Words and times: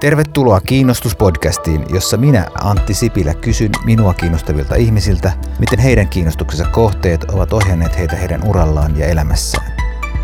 Tervetuloa 0.00 0.60
Kiinnostuspodcastiin, 0.60 1.84
jossa 1.88 2.16
minä, 2.16 2.46
Antti 2.62 2.94
Sipilä, 2.94 3.34
kysyn 3.34 3.70
minua 3.84 4.14
kiinnostavilta 4.14 4.74
ihmisiltä, 4.74 5.32
miten 5.58 5.78
heidän 5.78 6.08
kiinnostuksensa 6.08 6.64
kohteet 6.64 7.24
ovat 7.24 7.52
ohjanneet 7.52 7.98
heitä 7.98 8.16
heidän 8.16 8.48
urallaan 8.48 8.98
ja 8.98 9.06
elämässään. 9.06 9.72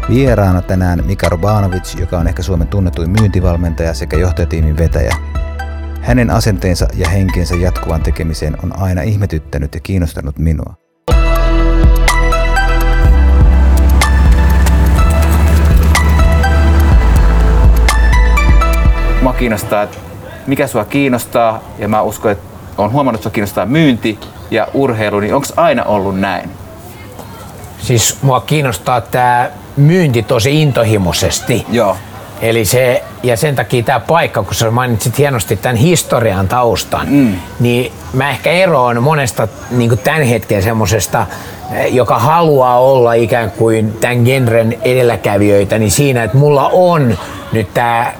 Vieraana 0.08 0.62
tänään 0.62 1.06
Mika 1.06 1.28
Robanovic, 1.28 2.00
joka 2.00 2.18
on 2.18 2.28
ehkä 2.28 2.42
Suomen 2.42 2.68
tunnetuin 2.68 3.10
myyntivalmentaja 3.10 3.94
sekä 3.94 4.16
johtajatiimin 4.16 4.76
vetäjä. 4.76 5.16
Hänen 6.02 6.30
asenteensa 6.30 6.88
ja 6.94 7.08
henkensä 7.08 7.54
jatkuvan 7.54 8.02
tekemiseen 8.02 8.56
on 8.64 8.78
aina 8.78 9.02
ihmetyttänyt 9.02 9.74
ja 9.74 9.80
kiinnostanut 9.80 10.38
minua. 10.38 10.89
Mua 19.22 19.32
kiinnostaa, 19.32 19.82
että 19.82 19.96
mikä 20.46 20.66
sua 20.66 20.84
kiinnostaa 20.84 21.60
ja 21.78 21.88
mä 21.88 22.02
uskon, 22.02 22.30
että 22.32 22.44
on 22.78 22.92
huomannut, 22.92 23.18
että 23.18 23.22
sua 23.22 23.32
kiinnostaa 23.32 23.66
myynti 23.66 24.18
ja 24.50 24.68
urheilu, 24.74 25.20
niin 25.20 25.34
onko 25.34 25.46
aina 25.56 25.84
ollut 25.84 26.20
näin? 26.20 26.50
Siis 27.78 28.18
mua 28.22 28.40
kiinnostaa 28.40 29.00
tämä 29.00 29.50
myynti 29.76 30.22
tosi 30.22 30.62
intohimoisesti. 30.62 31.66
Joo. 31.72 31.96
Eli 32.42 32.64
se, 32.64 33.04
ja 33.22 33.36
sen 33.36 33.56
takia 33.56 33.82
tämä 33.82 34.00
paikka, 34.00 34.42
kun 34.42 34.54
sä 34.54 34.70
mainitsit 34.70 35.18
hienosti 35.18 35.56
tämän 35.56 35.76
historian 35.76 36.48
taustan, 36.48 37.06
Mm. 37.10 37.34
niin 37.60 37.92
mä 38.12 38.30
ehkä 38.30 38.50
eroon 38.50 39.02
monesta 39.02 39.48
niin 39.70 39.98
tämän 39.98 40.22
hetken 40.22 40.62
semmoisesta, 40.62 41.26
joka 41.90 42.18
haluaa 42.18 42.78
olla 42.80 43.12
ikään 43.12 43.50
kuin 43.50 43.92
tämän 44.00 44.22
genren 44.24 44.74
edelläkävijöitä, 44.82 45.78
niin 45.78 45.90
siinä, 45.90 46.24
että 46.24 46.36
mulla 46.36 46.68
on 46.72 47.18
nyt 47.52 47.74
tämä 47.74 48.12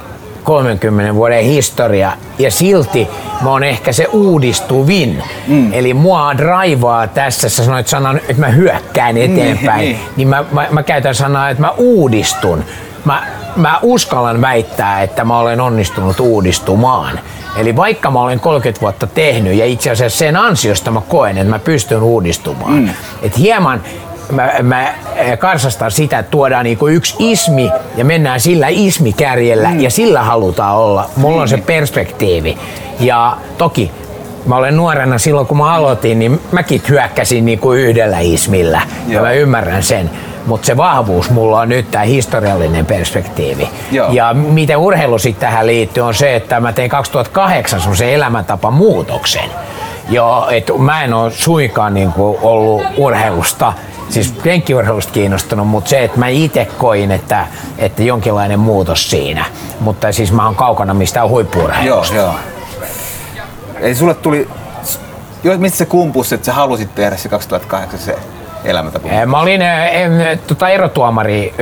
30 0.44 1.14
vuoden 1.14 1.44
historia 1.44 2.12
ja 2.38 2.50
silti 2.50 3.08
mä 3.42 3.50
oon 3.50 3.64
ehkä 3.64 3.92
se 3.92 4.06
uudistuvin. 4.12 5.22
Mm. 5.48 5.72
Eli 5.72 5.94
mua 5.94 6.36
draivaa 6.36 7.06
tässä, 7.06 7.48
sä 7.48 7.64
sanoit 7.64 7.88
sanan, 7.88 8.16
että 8.16 8.40
mä 8.40 8.48
hyökkään 8.48 9.16
eteenpäin, 9.16 9.80
niin. 9.80 9.98
niin 10.16 10.28
mä, 10.28 10.44
mä, 10.52 10.68
mä 10.70 10.82
käytän 10.82 11.14
sanaa, 11.14 11.50
että 11.50 11.60
mä 11.60 11.70
uudistun. 11.70 12.64
Mä, 13.04 13.26
mä 13.56 13.78
uskallan 13.82 14.40
väittää, 14.40 15.02
että 15.02 15.24
mä 15.24 15.38
olen 15.38 15.60
onnistunut 15.60 16.20
uudistumaan. 16.20 17.20
Eli 17.56 17.76
vaikka 17.76 18.10
mä 18.10 18.20
olen 18.20 18.40
30 18.40 18.80
vuotta 18.80 19.06
tehnyt 19.06 19.54
ja 19.54 19.66
itse 19.66 19.90
asiassa 19.90 20.18
sen 20.18 20.36
ansiosta 20.36 20.90
mä 20.90 21.00
koen, 21.08 21.38
että 21.38 21.50
mä 21.50 21.58
pystyn 21.58 22.02
uudistumaan. 22.02 22.74
Mm. 22.74 22.90
Et 23.22 23.38
hieman 23.38 23.82
mä, 24.30 24.52
mä 24.62 24.94
karsastan 25.38 25.90
sitä, 25.90 26.18
että 26.18 26.30
tuodaan 26.30 26.64
niinku 26.64 26.86
yksi 26.86 27.14
ismi 27.18 27.70
ja 27.96 28.04
mennään 28.04 28.40
sillä 28.40 28.66
ismikärjellä 28.70 29.68
mm. 29.68 29.80
ja 29.80 29.90
sillä 29.90 30.22
halutaan 30.22 30.76
olla. 30.76 31.10
Mulla 31.16 31.42
on 31.42 31.48
se 31.48 31.56
perspektiivi. 31.56 32.58
Ja 33.00 33.36
toki 33.58 33.90
mä 34.46 34.56
olen 34.56 34.76
nuorena 34.76 35.18
silloin 35.18 35.46
kun 35.46 35.56
mä 35.56 35.74
aloitin, 35.74 36.18
niin 36.18 36.40
mäkin 36.52 36.82
hyökkäsin 36.88 37.44
niinku 37.44 37.72
yhdellä 37.72 38.18
ismillä. 38.20 38.80
Ja 39.08 39.14
Joo. 39.14 39.24
mä 39.24 39.32
ymmärrän 39.32 39.82
sen. 39.82 40.10
Mutta 40.46 40.66
se 40.66 40.76
vahvuus 40.76 41.30
mulla 41.30 41.60
on 41.60 41.68
nyt 41.68 41.90
tämä 41.90 42.04
historiallinen 42.04 42.86
perspektiivi. 42.86 43.68
Joo. 43.92 44.12
Ja 44.12 44.34
miten 44.34 44.76
urheilu 44.76 45.18
sitten 45.18 45.40
tähän 45.40 45.66
liittyy 45.66 46.02
on 46.02 46.14
se, 46.14 46.36
että 46.36 46.60
mä 46.60 46.72
tein 46.72 46.90
2008 46.90 47.80
semmoisen 47.80 48.08
elämäntapa 48.08 48.70
muutoksen. 48.70 49.50
Joo, 50.08 50.48
et 50.50 50.70
mä 50.78 51.04
en 51.04 51.14
ole 51.14 51.30
suinkaan 51.30 51.94
niinku 51.94 52.38
ollut 52.42 52.82
urheilusta, 52.96 53.72
siis 54.10 54.34
kenkkiurheilusta 54.42 55.12
kiinnostunut, 55.12 55.68
mutta 55.68 55.90
se, 55.90 56.04
että 56.04 56.18
mä 56.18 56.28
itse 56.28 56.68
koin, 56.78 57.10
että, 57.10 57.46
että 57.78 58.02
jonkinlainen 58.02 58.58
muutos 58.60 59.10
siinä. 59.10 59.44
Mutta 59.80 60.12
siis 60.12 60.32
mä 60.32 60.44
oon 60.44 60.54
kaukana 60.54 60.94
mistään 60.94 61.24
Joo, 61.24 61.30
huippuurheilusta. 61.30 62.14
joo. 62.16 62.34
Eli 63.80 63.94
sulle 63.94 64.14
tuli, 64.14 64.48
jo, 65.44 65.58
mistä 65.58 65.78
se 65.78 65.86
kumpus, 65.86 66.32
että 66.32 66.46
sä 66.46 66.52
halusit 66.52 66.94
tehdä 66.94 67.16
se 67.16 67.28
2008 67.28 67.98
se 68.00 68.16
elämäntapa? 68.64 69.08
Mä 69.26 69.40
olin 69.40 69.62
em, 69.62 70.12
tota 70.46 70.68
erotuomari 70.68 71.54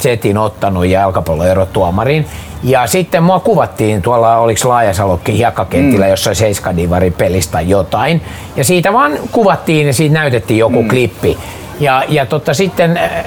Zetin 0.00 0.38
ottanut 0.38 0.86
jalkapallon 0.86 1.46
erotuomarin. 1.46 2.26
Ja 2.62 2.86
sitten 2.86 3.22
mua 3.22 3.40
kuvattiin 3.40 4.02
tuolla, 4.02 4.36
oliko 4.36 4.68
Laajasalokki 4.68 5.36
hiekkakentillä, 5.36 6.04
mm. 6.04 6.10
jossain 6.10 6.36
Seiskadivari 6.36 7.10
pelistä 7.10 7.52
tai 7.52 7.68
jotain. 7.68 8.22
Ja 8.56 8.64
siitä 8.64 8.92
vaan 8.92 9.12
kuvattiin 9.32 9.86
ja 9.86 9.92
siitä 9.92 10.14
näytettiin 10.14 10.58
joku 10.58 10.82
mm. 10.82 10.88
klippi. 10.88 11.38
Ja, 11.80 12.04
ja 12.08 12.26
tota, 12.26 12.54
sitten 12.54 12.96
eh, 12.96 13.24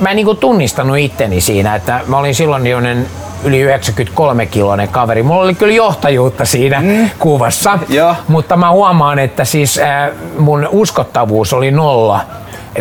mä 0.00 0.10
en 0.10 0.16
niinku 0.16 0.34
tunnistanut 0.34 0.98
itteni 0.98 1.40
siinä, 1.40 1.74
että 1.74 2.00
mä 2.06 2.18
olin 2.18 2.34
silloin 2.34 2.66
jonen 2.66 3.06
yli 3.44 3.60
93 3.60 4.46
kiloinen 4.46 4.88
kaveri. 4.88 5.22
Mulla 5.22 5.42
oli 5.42 5.54
kyllä 5.54 5.74
johtajuutta 5.74 6.44
siinä 6.44 6.80
mm. 6.80 7.10
kuvassa, 7.18 7.78
Joo. 7.88 8.14
mutta 8.28 8.56
mä 8.56 8.70
huomaan, 8.70 9.18
että 9.18 9.44
siis 9.44 9.78
äh, 9.78 10.10
mun 10.38 10.68
uskottavuus 10.72 11.52
oli 11.52 11.70
nolla 11.70 12.20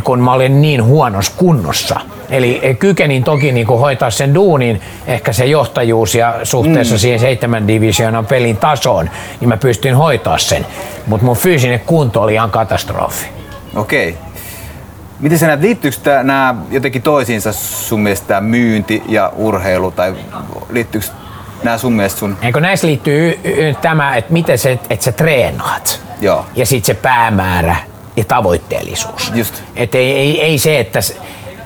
kun 0.03 0.19
mä 0.19 0.33
olin 0.33 0.61
niin 0.61 0.83
huonossa 0.83 1.31
kunnossa. 1.37 1.99
Eli 2.29 2.59
eh, 2.61 2.77
kykenin 2.77 3.23
toki 3.23 3.51
niin 3.51 3.67
kuin 3.67 3.79
hoitaa 3.79 4.09
sen 4.09 4.33
duunin, 4.33 4.81
ehkä 5.07 5.33
se 5.33 5.45
johtajuus 5.45 6.15
ja 6.15 6.35
suhteessa 6.43 6.95
mm. 6.95 6.99
siihen 6.99 7.19
seitsemän 7.19 7.67
divisioonan 7.67 8.25
pelin 8.25 8.57
tasoon, 8.57 9.09
niin 9.39 9.49
mä 9.49 9.57
pystyin 9.57 9.95
hoitaa 9.95 10.37
sen. 10.37 10.65
Mutta 11.07 11.25
mun 11.25 11.35
fyysinen 11.35 11.79
kunto 11.79 12.21
oli 12.21 12.33
ihan 12.33 12.51
katastrofi. 12.51 13.27
Okei. 13.75 14.17
Miten 15.19 15.39
sä 15.39 15.47
näet, 15.47 15.61
liittyykö 15.61 16.23
nämä 16.23 16.55
jotenkin 16.71 17.01
toisiinsa 17.01 17.53
sun 17.53 17.99
mielestä 17.99 18.41
myynti 18.41 19.03
ja 19.07 19.31
urheilu, 19.35 19.91
tai 19.91 20.15
liittyykö 20.69 21.07
nämä 21.63 21.77
sun 21.77 21.93
mielestä 21.93 22.19
sun... 22.19 22.37
Eikö 22.41 22.59
näissä 22.59 22.87
liittyy 22.87 23.39
y- 23.43 23.69
y- 23.69 23.75
tämä, 23.81 24.15
että 24.15 24.33
miten 24.33 24.57
se, 24.57 24.71
että 24.89 25.05
sä 25.05 25.11
treenaat 25.11 26.01
Joo. 26.21 26.45
ja 26.55 26.65
sitten 26.65 26.95
se 26.95 27.01
päämäärä 27.01 27.75
ja 28.15 28.23
tavoitteellisuus. 28.23 29.31
Just. 29.35 29.63
Et 29.75 29.95
ei, 29.95 30.11
ei, 30.11 30.41
ei 30.41 30.57
se, 30.57 30.79
että 30.79 30.99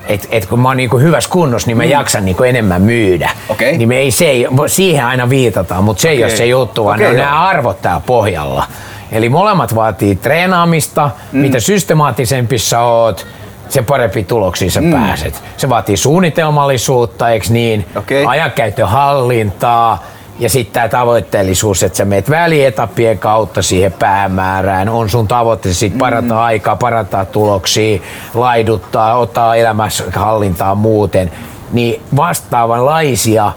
et, 0.06 0.28
et 0.30 0.46
kun 0.46 0.60
mä 0.60 0.68
oon 0.68 0.76
niinku 0.76 0.98
hyvässä 0.98 1.30
kunnossa, 1.30 1.66
niin 1.66 1.76
mä 1.76 1.82
mm. 1.82 1.90
jaksan 1.90 2.24
niinku 2.24 2.42
enemmän 2.42 2.82
myydä. 2.82 3.30
Okei. 3.48 3.78
Niin 3.78 3.88
me 3.88 3.96
ei, 3.96 4.10
se 4.10 4.24
ei, 4.24 4.46
siihen 4.66 5.04
aina 5.04 5.28
viitataan, 5.28 5.84
mutta 5.84 6.00
se 6.00 6.08
ei 6.08 6.16
Okei. 6.16 6.24
ole 6.24 6.36
se 6.36 6.46
juttu, 6.46 6.84
vaan 6.84 6.96
Okei, 6.96 7.06
ne 7.06 7.10
on 7.10 7.16
nämä 7.16 7.48
arvot 7.48 7.82
täällä 7.82 8.02
pohjalla. 8.06 8.66
Eli 9.12 9.28
molemmat 9.28 9.74
vaatii 9.74 10.16
treenaamista, 10.16 11.10
mm. 11.32 11.40
mitä 11.40 11.60
systemaattisempi 11.60 12.58
sä 12.58 12.80
oot, 12.80 13.26
se 13.70 13.82
parempi 13.82 14.24
tuloksiin 14.24 14.70
sä 14.70 14.80
mm. 14.80 14.92
pääset. 14.92 15.42
Se 15.56 15.68
vaatii 15.68 15.96
suunnitelmallisuutta, 15.96 17.30
eikö 17.30 17.46
niin? 17.50 17.86
Okei. 17.96 18.24
Ajankäytön 18.26 18.88
hallintaa 18.88 20.04
ja 20.38 20.50
sitten 20.50 20.72
tämä 20.72 20.88
tavoitteellisuus, 20.88 21.82
että 21.82 21.96
sä 21.96 22.04
meet 22.04 22.30
välietappien 22.30 23.18
kautta 23.18 23.62
siihen 23.62 23.92
päämäärään, 23.92 24.88
on 24.88 25.10
sun 25.10 25.28
tavoite 25.28 25.72
sit 25.72 25.98
parantaa 25.98 26.38
mm. 26.38 26.44
aikaa, 26.44 26.76
parantaa 26.76 27.24
tuloksia, 27.24 28.00
laiduttaa, 28.34 29.18
ottaa 29.18 29.56
elämässä 29.56 30.04
hallintaa 30.14 30.74
muuten, 30.74 31.32
niin 31.72 32.02
vastaavanlaisia 32.16 33.52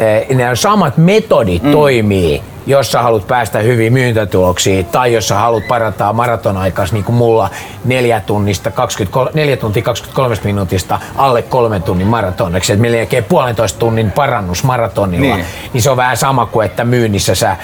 eh, 0.00 0.36
ne 0.36 0.56
samat 0.56 0.96
metodit 0.96 1.62
mm. 1.62 1.72
toimii, 1.72 2.42
jos 2.66 2.92
sä 2.92 3.02
haluat 3.02 3.26
päästä 3.26 3.58
hyvin 3.58 3.92
myyntätuloksiin 3.92 4.86
tai 4.86 5.12
jos 5.12 5.28
sä 5.28 5.34
haluat 5.34 5.68
parantaa 5.68 6.12
maratonaikas 6.12 6.92
niin 6.92 7.04
kuin 7.04 7.16
mulla 7.16 7.50
4, 7.84 8.20
tunnista 8.20 8.70
23, 8.70 9.30
4 9.34 9.56
tuntia 9.56 9.82
23 9.82 10.36
minuutista 10.44 11.00
alle 11.16 11.42
kolmen 11.42 11.82
tunnin 11.82 12.06
maratoniksi, 12.06 12.72
että 12.72 12.82
melkein 12.82 13.24
puolentoista 13.24 13.78
tunnin 13.78 14.10
parannus 14.10 14.64
maratonilla, 14.64 15.36
Niin. 15.36 15.46
niin. 15.72 15.82
se 15.82 15.90
on 15.90 15.96
vähän 15.96 16.16
sama 16.16 16.46
kuin 16.46 16.66
että 16.66 16.84
myynnissä 16.84 17.34
sä 17.34 17.56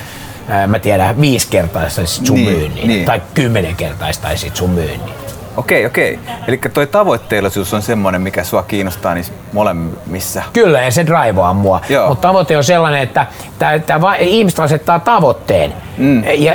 mä 0.67 0.79
tiedän, 0.79 1.21
viisi 1.21 1.49
kertaistaisit 1.51 2.27
sun 2.27 2.37
Niin, 2.37 2.47
niin, 2.49 2.59
myynnin 2.59 2.89
niin. 2.89 3.05
tai 3.05 3.23
kymmenen 3.35 3.77
kertaistaisit 3.77 4.57
sun 4.57 4.71
myynnin. 4.71 5.22
Okei, 5.57 5.87
okei. 5.87 6.19
Eli 6.49 6.61
toi 6.75 6.87
tavoitteellisuus 6.87 7.75
on 7.75 7.83
semmoinen, 7.83 8.21
mikä 8.23 8.45
sua 8.45 8.63
kiinnostaa 8.63 9.15
niissä 9.15 9.33
molemmissa. 9.53 10.43
Kyllä, 10.53 10.83
ja 10.83 10.91
se 10.91 11.07
draivaa 11.07 11.55
mua. 11.55 11.81
Joo. 11.89 12.09
Mutta 12.09 12.29
tavoite 12.29 12.57
on 12.57 12.65
sellainen, 12.65 13.03
että 13.03 13.27
tää, 13.59 13.79
tää 13.79 14.01
va- 14.01 14.15
ihmiset 14.15 14.61
asettaa 14.61 14.99
tavoitteen. 14.99 15.75
Mm. 15.99 16.25
Ja, 16.25 16.33
ja, 16.33 16.55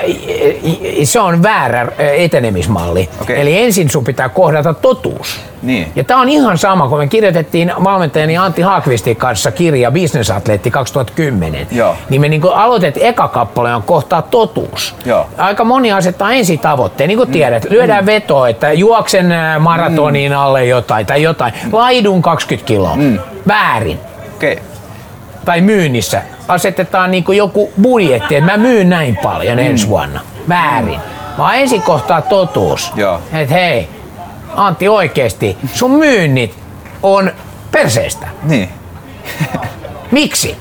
ja 0.99 1.05
se 1.07 1.19
on 1.19 1.43
väärä 1.43 1.81
ö, 1.81 2.13
etenemismalli. 2.13 3.09
Okei. 3.21 3.41
Eli 3.41 3.57
ensin 3.61 3.89
sun 3.89 4.03
pitää 4.03 4.29
kohdata 4.29 4.73
totuus. 4.73 5.39
Niin. 5.61 5.91
Ja 5.95 6.03
tämä 6.03 6.21
on 6.21 6.29
ihan 6.29 6.57
sama, 6.57 6.89
kun 6.89 6.97
me 6.97 7.07
kirjoitettiin 7.07 7.73
valmentajani 7.83 8.37
Antti 8.37 8.61
Haakvistin 8.61 9.15
kanssa 9.15 9.51
kirja 9.51 9.91
Business 9.91 10.31
Atleetti 10.31 10.71
2010. 10.71 11.67
Joo. 11.71 11.95
Niin 12.09 12.21
me 12.21 12.29
niinku 12.29 12.47
aloitettiin 12.49 13.05
eka 13.05 13.27
kappale 13.27 13.75
on 13.75 13.83
kohtaa 13.83 14.21
totuus. 14.21 14.95
Joo. 15.05 15.27
Aika 15.37 15.63
moni 15.63 15.91
asettaa 15.91 16.31
ensin 16.33 16.59
tavoitteen, 16.59 17.07
niin 17.07 17.17
kuin 17.17 17.31
tiedät, 17.31 17.65
lyödään 17.69 18.05
vetoa, 18.05 18.49
että 18.49 18.71
juoksen 18.87 19.31
ää, 19.31 19.59
maratoniin 19.59 20.33
alle 20.33 20.65
jotain 20.65 21.05
tai 21.05 21.21
jotain. 21.23 21.53
Laidun 21.71 22.21
20 22.21 22.67
kiloa. 22.67 22.97
Väärin 23.47 23.99
Okei. 24.35 24.59
tai 25.45 25.61
myynnissä 25.61 26.21
asetetaan 26.47 27.11
niin 27.11 27.23
joku 27.35 27.71
budjetti, 27.81 28.35
että 28.35 28.51
mä 28.51 28.57
myyn 28.57 28.89
näin 28.89 29.17
paljon 29.23 29.59
ensi 29.59 29.87
vuonna. 29.87 30.19
Väärin. 30.49 30.99
Vaan 31.37 31.55
ensin 31.55 31.81
kohtaa 31.81 32.21
totuus. 32.21 32.93
Että 33.33 33.53
hei, 33.53 33.89
Antti 34.55 34.87
oikeesti, 34.87 35.57
sun 35.73 35.91
myynnit 35.91 36.55
on 37.03 37.31
perseestä. 37.71 38.27
Niin. 38.43 38.69
Miksi? 40.11 40.57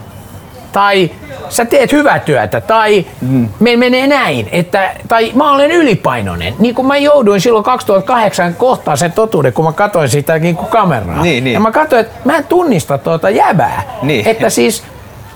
Tai 0.72 1.10
sä 1.48 1.64
teet 1.64 1.92
hyvää 1.92 2.18
työtä 2.18 2.60
tai 2.60 3.06
mm. 3.20 3.48
me 3.60 3.76
menee 3.76 4.06
näin, 4.06 4.48
että, 4.52 4.90
tai 5.08 5.32
mä 5.34 5.52
olen 5.52 5.70
ylipainoinen. 5.70 6.54
Niin 6.58 6.74
kuin 6.74 6.86
mä 6.86 6.96
jouduin 6.96 7.40
silloin 7.40 7.64
2008 7.64 8.54
kohtaan 8.54 8.98
sen 8.98 9.12
totuuden, 9.12 9.52
kun 9.52 9.64
mä 9.64 9.72
katsoin 9.72 10.08
sitä 10.08 10.38
niin 10.38 10.56
kuin 10.56 10.68
kameraa. 10.68 11.22
Niin, 11.22 11.44
niin. 11.44 11.54
Ja 11.54 11.60
mä 11.60 11.72
katsoin, 11.72 12.00
että 12.00 12.18
mä 12.24 12.36
en 12.36 12.44
tunnista 12.44 12.98
tuota 12.98 13.30
jäbää. 13.30 13.82
Niin. 14.02 14.28
Että 14.28 14.50
siis 14.50 14.82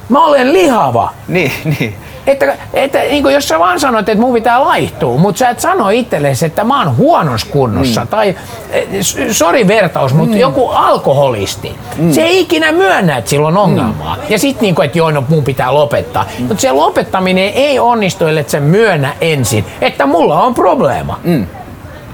mä 0.08 0.24
olen 0.24 0.52
lihava. 0.52 1.10
Niin, 1.28 1.52
niin. 1.64 1.94
Että, 2.26 2.56
että 2.74 2.98
niin 2.98 3.22
kuin 3.22 3.34
jos 3.34 3.48
sä 3.48 3.58
vaan 3.58 3.80
sanot, 3.80 4.08
että 4.08 4.24
mun 4.24 4.34
pitää 4.34 4.64
laihtua, 4.64 5.18
mutta 5.18 5.38
sä 5.38 5.48
et 5.48 5.60
sano 5.60 5.88
itsellesi, 5.88 6.46
että 6.46 6.64
mä 6.64 6.78
oon 6.78 6.96
huonossa 6.96 7.46
kunnossa. 7.50 8.00
Mm. 8.00 8.08
Tai, 8.08 8.34
eh, 8.70 8.86
sori 9.30 9.68
vertaus, 9.68 10.14
mutta 10.14 10.34
mm. 10.34 10.40
joku 10.40 10.68
alkoholisti. 10.68 11.76
Mm. 11.98 12.12
Se 12.12 12.22
ei 12.22 12.40
ikinä 12.40 12.72
myönnä, 12.72 13.16
että 13.16 13.30
sillä 13.30 13.48
on 13.48 13.56
ongelmaa. 13.56 14.16
Mm. 14.16 14.22
Ja 14.28 14.38
sit 14.38 14.60
niin 14.60 14.74
kuin, 14.74 14.86
että 14.86 14.98
joo, 14.98 15.10
no 15.10 15.24
mun 15.28 15.44
pitää 15.44 15.74
lopettaa. 15.74 16.26
Mm. 16.38 16.44
Mutta 16.44 16.60
se 16.60 16.72
lopettaminen 16.72 17.52
ei 17.54 17.78
onnistu, 17.78 18.26
ellei 18.26 18.44
se 18.46 18.60
myönnä 18.60 19.14
ensin, 19.20 19.64
että 19.80 20.06
mulla 20.06 20.42
on 20.42 20.54
probleema. 20.54 21.20
Mm. 21.24 21.46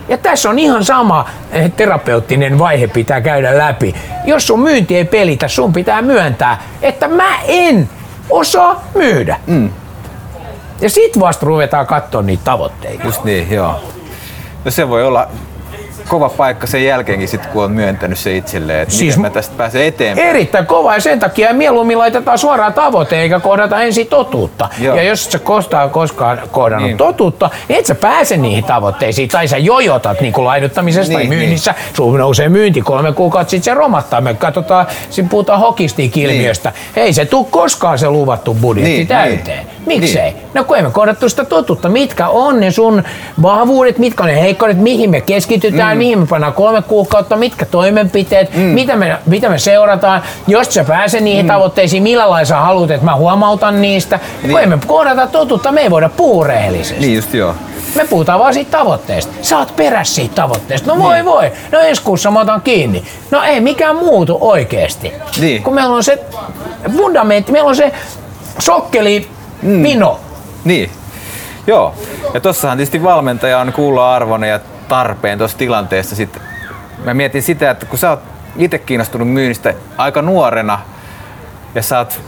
Ja 0.09 0.19
tässä 0.19 0.50
on 0.50 0.59
ihan 0.59 0.85
sama 0.85 1.29
eh, 1.52 1.73
terapeuttinen 1.73 2.59
vaihe 2.59 2.87
pitää 2.87 3.20
käydä 3.20 3.59
läpi. 3.59 3.94
Jos 4.25 4.47
sun 4.47 4.61
myynti 4.61 4.97
ei 4.97 5.05
pelitä, 5.05 5.49
sun 5.49 5.73
pitää 5.73 6.02
myöntää, 6.02 6.62
että 6.82 7.09
mä 7.09 7.41
en 7.47 7.88
osaa 8.31 8.85
myydä. 8.94 9.37
Mm. 9.47 9.70
Ja 10.81 10.90
sit 10.90 11.20
vasta 11.20 11.46
ruvetaan 11.46 11.87
katsoa 11.87 12.23
niitä 12.23 12.44
tavoitteita. 12.44 13.05
Just 13.05 13.25
niin, 13.25 13.50
joo. 13.50 13.81
No 14.64 14.70
se 14.70 14.88
voi 14.88 15.05
olla 15.05 15.28
kova 16.08 16.29
paikka 16.29 16.67
sen 16.67 16.85
jälkeenkin, 16.85 17.29
sit, 17.29 17.47
kun 17.47 17.64
on 17.64 17.70
myöntänyt 17.70 18.19
se 18.19 18.37
itselleen, 18.37 18.81
että 18.81 18.94
siis 18.94 19.17
miten 19.17 19.20
mä 19.20 19.31
tästä 19.31 19.55
pääsen 19.56 19.85
eteenpäin. 19.85 20.29
Erittäin 20.29 20.67
kova 20.67 20.94
ja 20.94 21.00
sen 21.00 21.19
takia 21.19 21.55
mieluummin 21.55 21.99
laitetaan 21.99 22.38
suoraan 22.38 22.73
tavoite 22.73 23.20
eikä 23.20 23.41
kohdata 23.41 23.82
ensin 23.82 24.06
totuutta. 24.06 24.69
Joo. 24.79 24.97
Ja 24.97 25.03
jos 25.03 25.25
sä 25.25 25.38
kostaa 25.38 25.88
koskaan 25.88 26.41
kohdannut 26.53 26.88
niin. 26.88 26.97
totuutta, 26.97 27.50
niin 27.69 27.79
et 27.79 27.87
sä 27.87 27.94
pääse 27.94 28.37
niihin 28.37 28.64
tavoitteisiin. 28.64 29.29
Tai 29.29 29.49
sä 29.49 29.58
jojotat 29.58 30.20
niin 30.20 30.32
kuin 30.32 30.49
niin, 30.82 31.12
tai 31.12 31.26
myynnissä. 31.26 31.73
Niin. 31.73 31.97
Sun 31.97 32.19
nousee 32.19 32.49
myynti 32.49 32.81
kolme 32.81 33.12
kuukautta, 33.12 33.50
sitten 33.50 33.75
se 33.75 33.75
romahtaa. 33.75 34.20
Me 34.20 34.35
katsotaan, 34.35 34.87
siinä 35.11 35.29
puhutaan 35.29 35.61
hokistiikilmiöstä. 35.61 36.73
Niin. 36.97 37.05
Ei 37.05 37.12
se 37.12 37.25
tuu 37.25 37.44
koskaan 37.44 37.99
se 37.99 38.11
luvattu 38.11 38.55
budjetti 38.55 38.91
niin, 38.91 39.06
täyteen. 39.06 39.67
Niin. 39.87 40.00
Miksei? 40.00 40.32
Niin. 40.32 40.43
No 40.55 40.64
kun 40.64 40.79
emme 40.79 40.91
kohdattu 40.91 41.29
sitä 41.29 41.44
totuutta. 41.44 41.88
Mitkä 41.88 42.29
on 42.29 42.61
ne 42.61 42.70
sun 42.70 43.02
vahvuudet, 43.43 43.99
mitkä 43.99 44.23
on 44.23 44.29
ne 44.29 44.41
heikkoudet, 44.41 44.79
mihin 44.79 45.11
me 45.11 45.20
keskitytään, 45.20 45.96
mihin 45.97 46.19
me 46.19 46.27
pannaan 46.27 46.53
kolme 46.53 46.83
kuukautta, 46.83 47.37
mitkä 47.37 47.65
toimenpiteet, 47.65 48.55
mm. 48.55 48.61
mitä, 48.61 48.97
me, 48.97 49.17
mitä 49.27 49.49
me 49.49 49.59
seurataan. 49.59 50.23
Jos 50.47 50.75
sä 50.75 50.85
pääse 50.85 51.21
niihin 51.21 51.45
mm. 51.45 51.49
tavoitteisiin, 51.49 52.03
millä 52.03 52.31
lailla 52.31 52.45
sä 52.45 52.57
haluat, 52.57 52.91
että 52.91 53.05
mä 53.05 53.17
huomautan 53.17 53.83
niistä. 53.83 54.21
Niin. 54.43 54.51
Kun 54.51 54.61
emme 54.61 54.79
kohdata 54.87 55.27
totuutta, 55.27 55.73
me 55.73 55.81
ei 55.81 55.91
voida 55.91 56.09
puhua 56.09 56.47
rehellisesti. 56.47 57.01
Niin 57.01 57.15
just 57.15 57.35
joo. 57.35 57.55
Me 57.95 58.05
puhutaan 58.05 58.41
vaan 58.41 58.55
siitä 58.55 58.79
tavoitteesta. 58.79 59.33
Sä 59.43 59.59
oot 59.59 59.77
perässä 59.77 60.15
siitä 60.15 60.35
tavoitteesta. 60.35 60.95
No 60.95 61.03
voi 61.03 61.15
niin. 61.15 61.25
voi. 61.25 61.53
No 61.73 61.81
ensi 61.81 62.03
kuussa 62.03 62.31
mä 62.31 62.41
otan 62.41 62.61
kiinni. 62.61 63.05
No 63.31 63.43
ei 63.43 63.61
mikään 63.61 63.97
muutu 63.97 64.39
oikeesti. 64.41 65.13
Niin. 65.41 65.63
Kun 65.63 65.75
meillä 65.75 65.95
on 65.95 66.05
se 66.05 66.25
fundamentti, 66.97 67.53
meillä 67.53 67.69
on 67.69 67.77
se 67.77 67.93
sokkeli 68.59 69.29
mm. 69.63 69.83
Pino. 69.83 70.21
Niin. 70.65 70.91
Joo. 71.67 71.95
Ja 72.35 72.41
tossahan 72.41 72.79
tietysti 72.79 73.03
valmentaja 73.03 73.59
on 73.59 73.73
kuulla 73.73 74.15
arvoinen 74.15 74.51
ja 74.51 74.61
tarpeen 74.88 75.38
tuossa 75.38 75.59
tilanteessa. 75.59 76.17
Sitten 76.17 76.43
mä 77.05 77.15
mietin 77.15 77.43
sitä, 77.43 77.71
että 77.71 77.87
kun 77.87 77.99
sä 77.99 78.11
oot 78.11 78.21
itse 78.56 78.79
kiinnostunut 78.79 79.29
myynnistä 79.29 79.75
aika 79.97 80.23
nuorena 80.23 80.79
ja 81.75 81.83
sä 81.83 81.99
oot 81.99 82.21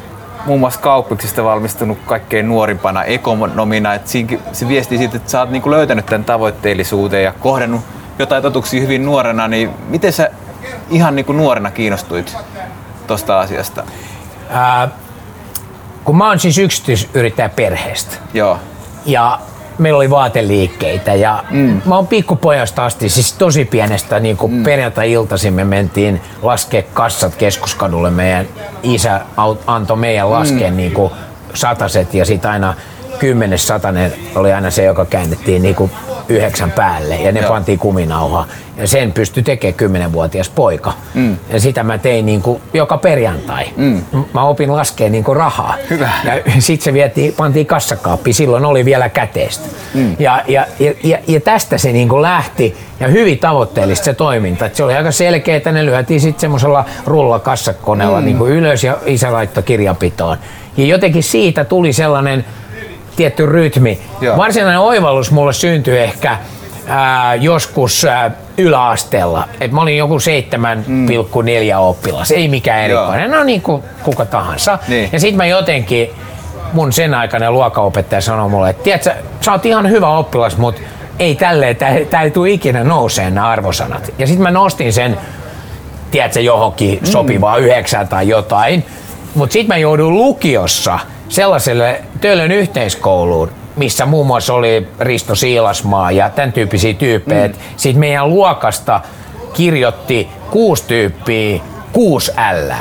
muun 0.46 0.60
muassa 0.60 0.80
kauppiksista 0.80 1.44
valmistunut 1.44 1.98
kaikkein 2.06 2.48
nuorimpana 2.48 3.04
ekonomina, 3.04 3.94
että 3.94 4.10
se 4.52 4.68
viesti 4.68 4.98
siitä, 4.98 5.16
että 5.16 5.30
sä 5.30 5.40
oot 5.40 5.50
niinku 5.50 5.70
löytänyt 5.70 6.06
tämän 6.06 6.24
tavoitteellisuuden 6.24 7.24
ja 7.24 7.32
kohdannut 7.32 7.80
jotain 8.18 8.42
totuksia 8.42 8.80
hyvin 8.80 9.04
nuorena, 9.04 9.48
niin 9.48 9.70
miten 9.88 10.12
sä 10.12 10.30
ihan 10.90 11.16
niinku 11.16 11.32
nuorena 11.32 11.70
kiinnostuit 11.70 12.36
tuosta 13.06 13.40
asiasta? 13.40 13.84
Ää, 14.50 14.88
kun 16.04 16.16
mä 16.16 16.28
oon 16.28 16.40
siis 16.40 16.58
yksityisyrittäjä 16.58 17.48
perheestä. 17.48 18.16
Joo. 18.34 18.58
Ja 19.06 19.40
meillä 19.78 19.96
oli 19.96 20.10
vaateliikkeitä 20.10 21.14
ja 21.14 21.44
mm. 21.50 21.82
mä 21.84 21.96
oon 21.96 22.06
pikkupojasta 22.06 22.84
asti, 22.84 23.08
siis 23.08 23.32
tosi 23.32 23.64
pienestä 23.64 24.20
niin 24.20 24.36
kuin 24.36 24.52
mm. 24.52 24.62
perjantai-iltaisin 24.62 25.54
me 25.54 25.64
mentiin 25.64 26.20
laskea 26.42 26.82
kassat 26.82 27.36
keskuskadulle. 27.36 28.10
Meidän 28.10 28.46
isä 28.82 29.20
antoi 29.66 29.96
meidän 29.96 30.30
laskea 30.30 30.70
mm. 30.70 30.76
niin 30.76 30.92
kuin 30.92 31.12
sataset 31.54 32.14
ja 32.14 32.24
sitten 32.24 32.50
aina 32.50 32.74
kymmenes 33.18 33.66
satanen 33.66 34.12
oli 34.34 34.52
aina 34.52 34.70
se, 34.70 34.84
joka 34.84 35.04
käännettiin 35.04 35.62
niin 35.62 35.74
kuin 35.74 35.90
yhdeksän 36.28 36.70
päälle 36.70 37.16
ja 37.16 37.32
ne 37.32 37.40
Joo. 37.40 37.48
pantiin 37.48 37.78
kuminauha. 37.78 38.46
Ja 38.76 38.88
sen 38.88 39.12
pystyi 39.12 39.42
tekemään 39.42 39.74
kymmenenvuotias 39.74 40.48
poika. 40.48 40.92
Mm. 41.14 41.36
Ja 41.52 41.60
sitä 41.60 41.82
mä 41.82 41.98
tein 41.98 42.26
niin 42.26 42.42
kuin 42.42 42.62
joka 42.74 42.98
perjantai. 42.98 43.64
Mm. 43.76 44.02
Mä 44.34 44.44
opin 44.44 44.72
laskea 44.72 45.08
niin 45.08 45.24
kuin 45.24 45.36
rahaa. 45.36 45.74
Hyvä. 45.90 46.10
Ja 46.24 46.32
sitten 46.58 46.84
se 46.84 46.92
vietiin, 46.92 47.34
pantiin 47.36 47.66
kassakaappi, 47.66 48.32
silloin 48.32 48.64
oli 48.64 48.84
vielä 48.84 49.08
käteistä. 49.08 49.68
Mm. 49.94 50.16
Ja, 50.18 50.42
ja, 50.48 50.66
ja, 50.78 50.92
ja, 51.02 51.18
ja, 51.26 51.40
tästä 51.40 51.78
se 51.78 51.92
niin 51.92 52.08
kuin 52.08 52.22
lähti 52.22 52.76
ja 53.00 53.08
hyvin 53.08 53.38
tavoitteellista 53.38 54.04
se 54.04 54.14
toiminta. 54.14 54.66
Et 54.66 54.74
se 54.74 54.84
oli 54.84 54.94
aika 54.94 55.12
selkeä, 55.12 55.56
että 55.56 55.72
ne 55.72 55.86
lyötiin 55.86 56.20
sitten 56.20 56.40
semmoisella 56.40 56.84
rullakassakoneella 57.06 58.20
mm. 58.20 58.24
niin 58.24 58.38
kuin 58.38 58.52
ylös 58.52 58.84
ja 58.84 58.96
isä 59.06 59.32
laittoi 59.32 59.62
kirjanpitoon. 59.62 60.38
Ja 60.76 60.84
jotenkin 60.84 61.22
siitä 61.22 61.64
tuli 61.64 61.92
sellainen 61.92 62.44
tietty 63.18 63.46
rytmi. 63.46 63.98
Joo. 64.20 64.36
Varsinainen 64.36 64.80
oivallus 64.80 65.30
mulle 65.30 65.52
syntyi 65.52 65.98
ehkä 65.98 66.38
ää, 66.86 67.34
joskus 67.34 68.04
ää, 68.04 68.30
yläasteella. 68.58 69.48
Et 69.60 69.72
mä 69.72 69.80
olin 69.80 69.96
joku 69.96 70.18
7,4 70.18 70.24
mm. 70.86 71.08
oppilas, 71.78 72.30
ei 72.30 72.48
mikään 72.48 72.80
erikoinen, 72.80 73.30
no 73.30 73.44
niin 73.44 73.62
kuin 73.62 73.82
kuka 74.02 74.24
tahansa. 74.24 74.78
Niin. 74.88 75.08
Ja 75.12 75.20
sitten 75.20 75.36
mä 75.36 75.46
jotenkin, 75.46 76.10
mun 76.72 76.92
sen 76.92 77.14
aikainen 77.14 77.52
luokanopettaja 77.52 78.20
sanoi 78.20 78.48
mulle, 78.48 78.70
että 78.70 78.82
tiedätkö, 78.82 79.14
sä 79.40 79.52
oot 79.52 79.66
ihan 79.66 79.90
hyvä 79.90 80.08
oppilas, 80.08 80.56
mutta 80.56 80.80
ei 81.18 81.34
tälleen, 81.34 81.76
tää 82.10 82.22
ei 82.22 82.30
tule 82.30 82.50
ikinä 82.50 82.84
nouseen 82.84 83.34
nämä 83.34 83.48
arvosanat. 83.48 84.12
Ja 84.18 84.26
sitten 84.26 84.42
mä 84.42 84.50
nostin 84.50 84.92
sen, 84.92 85.18
tiedätkö, 86.10 86.40
johonkin 86.40 86.98
mm. 87.00 87.06
sopivaa 87.06 87.56
yhdeksän 87.56 88.08
tai 88.08 88.28
jotain. 88.28 88.84
Mutta 89.34 89.52
sitten 89.52 89.68
mä 89.68 89.78
joudun 89.78 90.14
lukiossa– 90.14 90.98
sellaiselle 91.28 92.00
Töölön 92.20 92.52
yhteiskouluun, 92.52 93.50
missä 93.76 94.06
muun 94.06 94.26
muassa 94.26 94.54
oli 94.54 94.88
Risto 95.00 95.34
Siilasmaa 95.34 96.10
ja 96.10 96.30
tämän 96.30 96.52
tyyppisiä 96.52 96.94
tyyppejä. 96.94 97.48
Mm. 97.48 97.54
Sitten 97.76 98.00
meidän 98.00 98.28
luokasta 98.28 99.00
kirjoitti 99.52 100.28
kuusi 100.50 100.84
tyyppiä 100.86 101.60
kuusi 101.92 102.32
L. 102.32 102.72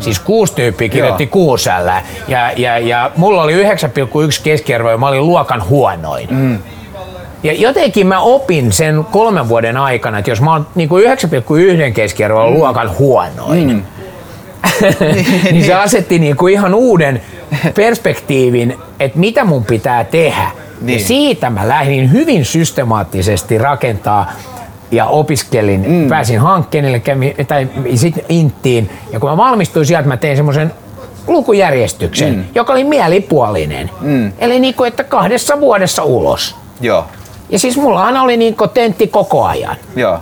Siis 0.00 0.18
kuusi 0.18 0.54
tyyppiä 0.54 0.88
kirjoitti 0.88 1.22
Joo. 1.22 1.30
kuusi 1.30 1.68
L. 1.68 1.88
Ja, 2.28 2.52
ja, 2.56 2.78
ja 2.78 3.10
mulla 3.16 3.42
oli 3.42 3.62
9,1 3.64 3.68
keskiarvo 4.42 4.90
ja 4.90 4.98
mä 4.98 5.08
olin 5.08 5.26
luokan 5.26 5.68
huonoin. 5.68 6.28
Mm. 6.30 6.58
Ja 7.42 7.52
jotenkin 7.52 8.06
mä 8.06 8.20
opin 8.20 8.72
sen 8.72 9.04
kolmen 9.10 9.48
vuoden 9.48 9.76
aikana, 9.76 10.18
että 10.18 10.30
jos 10.30 10.40
mä 10.40 10.52
oon 10.52 10.66
niin 10.74 10.88
9,1 11.88 11.92
keskiarvoa 11.92 12.50
mm. 12.50 12.54
luokan 12.54 12.98
huonoin, 12.98 13.68
mm. 13.68 13.82
niin 15.52 15.64
se 15.64 15.74
asetti 15.74 16.18
niin 16.18 16.36
kuin 16.36 16.52
ihan 16.52 16.74
uuden 16.74 17.22
perspektiivin, 17.74 18.78
että 19.00 19.18
mitä 19.18 19.44
mun 19.44 19.64
pitää 19.64 20.04
tehdä. 20.04 20.50
Niin. 20.80 20.98
Ja 20.98 21.06
siitä 21.06 21.50
mä 21.50 21.68
lähdin 21.68 22.12
hyvin 22.12 22.44
systemaattisesti 22.44 23.58
rakentaa 23.58 24.32
ja 24.90 25.06
opiskelin, 25.06 25.84
mm. 25.88 26.08
pääsin 26.08 26.40
hankkeen, 26.40 27.00
kävin, 27.00 27.34
tai 27.48 27.68
sitten 27.94 28.24
Inttiin. 28.28 28.90
Ja 29.12 29.20
kun 29.20 29.30
mä 29.30 29.36
valmistuin 29.36 29.86
sieltä, 29.86 30.08
mä 30.08 30.16
tein 30.16 30.36
semmoisen 30.36 30.72
lukujärjestyksen, 31.26 32.34
mm. 32.34 32.44
joka 32.54 32.72
oli 32.72 32.84
mielipuolinen. 32.84 33.90
Mm. 34.00 34.32
Eli 34.38 34.60
niin 34.60 34.74
kuin, 34.74 34.88
että 34.88 35.04
kahdessa 35.04 35.60
vuodessa 35.60 36.04
ulos. 36.04 36.56
Joo. 36.80 37.04
Ja 37.48 37.58
siis 37.58 37.76
mulla 37.76 38.04
aina 38.04 38.22
oli 38.22 38.36
niin 38.36 38.56
kuin 38.56 38.70
tentti 38.70 39.06
koko 39.06 39.44
ajan. 39.44 39.76
Joo. 39.96 40.18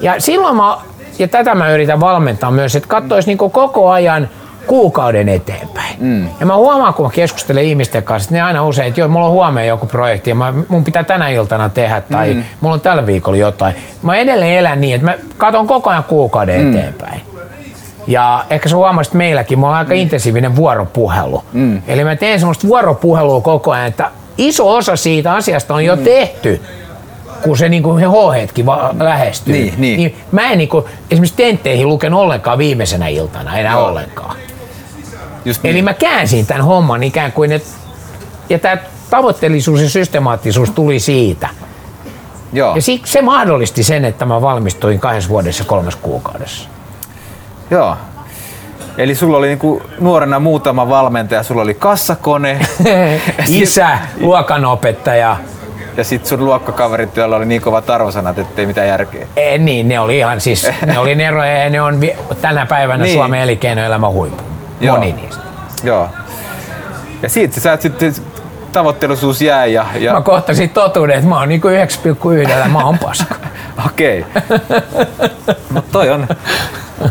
Ja 0.00 0.20
silloin 0.20 0.56
mä, 0.56 0.78
ja 1.18 1.28
tätä 1.28 1.54
mä 1.54 1.70
yritän 1.70 2.00
valmentaa 2.00 2.50
myös, 2.50 2.76
että 2.76 2.88
katsoisi 2.88 3.28
niin 3.28 3.38
koko 3.38 3.90
ajan 3.90 4.28
kuukauden 4.66 5.28
eteenpäin. 5.28 5.96
Mm. 5.98 6.28
Ja 6.40 6.46
mä 6.46 6.56
huomaan, 6.56 6.94
kun 6.94 7.06
mä 7.06 7.12
keskustelen 7.12 7.64
ihmisten 7.64 8.02
kanssa, 8.02 8.26
että 8.26 8.34
ne 8.34 8.42
aina 8.42 8.64
usein, 8.64 8.88
että 8.88 9.00
joo, 9.00 9.08
mulla 9.08 9.26
on 9.26 9.32
huomenna 9.32 9.64
joku 9.64 9.86
projekti 9.86 10.30
ja 10.30 10.34
mä, 10.34 10.54
mun 10.68 10.84
pitää 10.84 11.04
tänä 11.04 11.28
iltana 11.28 11.68
tehdä 11.68 12.00
tai 12.00 12.34
mm. 12.34 12.44
mulla 12.60 12.74
on 12.74 12.80
tällä 12.80 13.06
viikolla 13.06 13.38
jotain. 13.38 13.74
Mä 14.02 14.16
edelleen 14.16 14.58
elän 14.58 14.80
niin, 14.80 14.94
että 14.94 15.04
mä 15.06 15.14
katson 15.36 15.66
koko 15.66 15.90
ajan 15.90 16.04
kuukauden 16.04 16.60
mm. 16.60 16.76
eteenpäin. 16.76 17.20
Ja 18.06 18.44
ehkä 18.50 18.68
sä 18.68 18.76
huomasit, 18.76 19.10
että 19.10 19.18
meilläkin 19.18 19.58
mulla 19.58 19.72
on 19.72 19.78
aika 19.78 19.94
mm. 19.94 20.00
intensiivinen 20.00 20.56
vuoropuhelu. 20.56 21.42
Mm. 21.52 21.82
Eli 21.86 22.04
mä 22.04 22.16
teen 22.16 22.38
semmoista 22.38 22.68
vuoropuhelua 22.68 23.40
koko 23.40 23.72
ajan, 23.72 23.86
että 23.86 24.10
iso 24.38 24.74
osa 24.74 24.96
siitä 24.96 25.32
asiasta 25.32 25.74
on 25.74 25.84
jo 25.84 25.96
mm. 25.96 26.02
tehty 26.02 26.60
kun 27.42 27.58
se 27.58 27.68
niinku 27.68 27.92
H-hetki 27.94 28.66
va- 28.66 28.94
lähestyy. 28.98 29.54
Niin, 29.54 29.74
niin. 29.78 29.96
niin 29.96 30.16
mä 30.32 30.50
en 30.50 30.58
niinku, 30.58 30.88
esimerkiksi 31.10 31.36
tentteihin 31.36 31.88
luken 31.88 32.14
ollenkaan 32.14 32.58
viimeisenä 32.58 33.08
iltana, 33.08 33.58
enää 33.58 33.72
Joo. 33.72 33.86
ollenkaan. 33.86 34.36
Just 35.46 35.64
Eli 35.64 35.72
niin. 35.72 35.84
mä 35.84 35.94
käänsin 35.94 36.46
tämän 36.46 36.64
homman 36.64 37.02
ikään 37.02 37.32
kuin, 37.32 37.52
että 37.52 37.68
ja 38.48 38.58
tämä 38.58 38.76
tavoitteellisuus 39.10 39.80
ja 39.80 39.90
systemaattisuus 39.90 40.70
tuli 40.70 41.00
siitä. 41.00 41.48
Joo. 42.52 42.76
Ja 42.76 42.82
siksi 42.82 43.12
se 43.12 43.22
mahdollisti 43.22 43.82
sen, 43.82 44.04
että 44.04 44.24
mä 44.24 44.42
valmistuin 44.42 45.00
kahdessa 45.00 45.30
vuodessa 45.30 45.64
kolmessa 45.64 46.00
kuukaudessa. 46.02 46.68
Joo. 47.70 47.96
Eli 48.98 49.14
sulla 49.14 49.36
oli 49.36 49.46
niinku 49.46 49.82
nuorena 50.00 50.40
muutama 50.40 50.88
valmentaja, 50.88 51.42
sulla 51.42 51.62
oli 51.62 51.74
kassakone 51.74 52.58
Isä, 53.48 53.98
luokanopettaja, 54.20 55.36
ja 55.96 56.04
sitten 56.04 56.28
sun 56.28 56.44
luokkakaverit, 56.44 57.16
joilla 57.16 57.36
oli 57.36 57.46
niin 57.46 57.62
kovat 57.62 57.90
arvosanat, 57.90 58.38
ettei 58.38 58.66
mitään 58.66 58.88
järkeä. 58.88 59.26
E, 59.36 59.58
niin, 59.58 59.88
ne 59.88 60.00
oli 60.00 60.18
ihan 60.18 60.40
siis, 60.40 60.70
ne 60.86 60.98
oli 60.98 61.14
neroja 61.14 61.58
ja 61.58 61.70
ne 61.70 61.80
on 61.80 62.00
tänä 62.40 62.66
päivänä 62.66 63.04
niin. 63.04 63.14
Suomen 63.14 63.40
elinkeinoelämän 63.40 64.12
huippu. 64.12 64.55
Joo. 64.80 64.96
Moni 64.96 65.12
niistä. 65.12 65.42
Joo. 65.84 66.08
Ja 67.22 67.28
siitä 67.28 67.60
sä 67.60 67.78
sitten 67.80 68.14
tavoitteellisuus 68.72 69.42
jäi 69.42 69.72
ja, 69.72 69.86
ja 69.98 70.12
Mä 70.12 70.20
kohtasin 70.20 70.70
totuuden, 70.70 71.16
että 71.16 71.28
mä 71.28 71.38
oon 71.38 71.48
niinku 71.48 71.68
9,1, 71.68 72.68
mä 72.68 72.84
oon 72.84 72.98
paska. 72.98 73.34
okei. 73.86 74.26
Mutta 75.72 75.92
toi 75.92 76.10
on, 76.10 76.28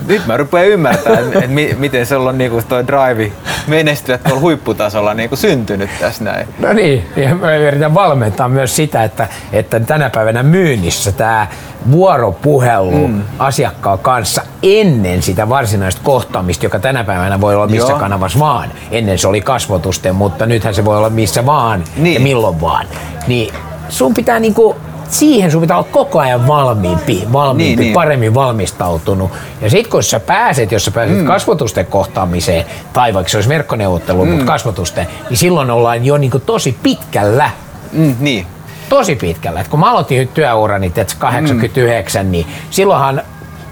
nyt 0.08 0.28
mä 0.28 0.38
rupean 0.38 0.68
ymmärtämään, 0.68 1.24
että 1.24 1.40
et 1.40 1.52
mi, 1.52 1.76
miten 1.80 2.06
se 2.06 2.16
on 2.16 2.38
niinku 2.38 2.62
toi 2.70 2.88
drive 2.88 3.32
menestyä 3.68 4.18
tuolla 4.18 4.40
huipputasolla 4.40 5.14
niinku 5.14 5.36
syntynyt 5.36 5.90
tässä 6.00 6.24
näin. 6.24 6.48
No 6.60 6.74
niin, 6.74 7.06
ja 7.16 7.36
mä 7.36 7.56
yritän 7.56 7.94
valmentaa 7.94 8.50
myös 8.50 8.76
sitä, 8.76 9.04
että, 9.04 9.28
että 9.52 9.80
tänä 9.80 10.10
päivänä 10.10 10.44
myynnissä 10.44 11.12
tämä 11.12 11.48
vuoropuhelu 11.92 13.08
mm. 13.08 13.22
asiakkaan 13.40 14.00
kanssa 14.00 14.42
ennen 14.64 15.22
sitä 15.22 15.50
varsinaista 15.50 16.02
kohtaamista, 16.04 16.66
joka 16.66 16.80
tänä 16.80 17.04
päivänä 17.04 17.42
voi 17.42 17.56
olla 17.56 17.68
missä 17.68 17.92
Joo. 17.92 18.00
kanavassa 18.00 18.40
vaan. 18.40 18.70
Ennen 18.92 19.18
se 19.20 19.28
oli 19.28 19.42
kasvotusten, 19.42 20.16
mutta 20.16 20.46
nythän 20.46 20.76
se 20.76 20.86
voi 20.86 20.98
olla 20.98 21.10
missä 21.10 21.46
vaan 21.46 21.84
Niin. 21.98 22.14
ja 22.14 22.20
milloin 22.20 22.62
vaan. 22.62 22.86
Niin 23.28 23.54
sun 23.90 24.14
pitää 24.14 24.40
niinku 24.40 24.76
siihen 25.10 25.52
sun 25.52 25.62
pitää 25.62 25.78
olla 25.78 25.88
koko 25.92 26.20
ajan 26.20 26.48
valmiimpi, 26.48 27.28
valmiimpi 27.34 27.76
Niin, 27.76 27.80
niin. 27.80 27.94
paremmin 27.94 28.34
valmistautunut. 28.34 29.32
Ja 29.62 29.70
sit 29.70 29.88
kun 29.88 30.04
sä 30.04 30.20
pääset, 30.20 30.72
jos 30.72 30.86
sä 30.86 30.92
pääset 30.92 31.18
mm. 31.18 31.26
kasvotusten 31.26 31.86
kohtaamiseen, 31.86 32.66
tai 32.94 33.14
vaikka 33.14 33.30
se 33.30 33.38
olisi 33.38 33.50
verkkoneuvottelu, 33.50 34.26
mm. 34.26 34.32
mutta 34.32 34.46
kasvotusten, 34.46 35.08
niin 35.30 35.38
silloin 35.38 35.72
ollaan 35.72 36.06
jo 36.06 36.18
niinku 36.18 36.40
tosi 36.40 36.78
pitkällä. 36.84 37.50
Mm, 37.92 38.16
niin. 38.20 38.48
Tosi 38.90 39.16
pitkällä. 39.16 39.62
Et 39.62 39.68
kun 39.68 39.80
mä 39.80 39.92
aloitin 39.92 40.28
työurani, 40.28 40.88
että 40.88 41.16
89, 41.20 42.26
mm. 42.26 42.32
niin 42.32 42.48
silloinhan 42.70 43.22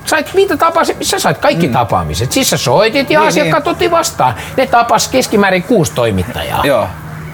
sait 0.06 0.34
mitä 0.34 0.58
tapasit, 0.58 0.98
missä 0.98 1.20
sait 1.20 1.38
kaikki 1.38 1.68
mm. 1.68 1.74
tapaamiset. 1.74 2.32
Siis 2.32 2.50
sä 2.50 2.58
soitit 2.58 3.10
ja 3.10 3.20
Niin, 3.20 3.28
asiakkaat 3.28 3.68
otti 3.68 3.92
vastaan. 3.92 4.34
Ne 4.58 4.68
tapas 4.68 5.08
keskimäärin 5.08 5.64
kuusi 5.64 5.92
toimittajaa. 5.96 6.62
Joo. 6.66 6.88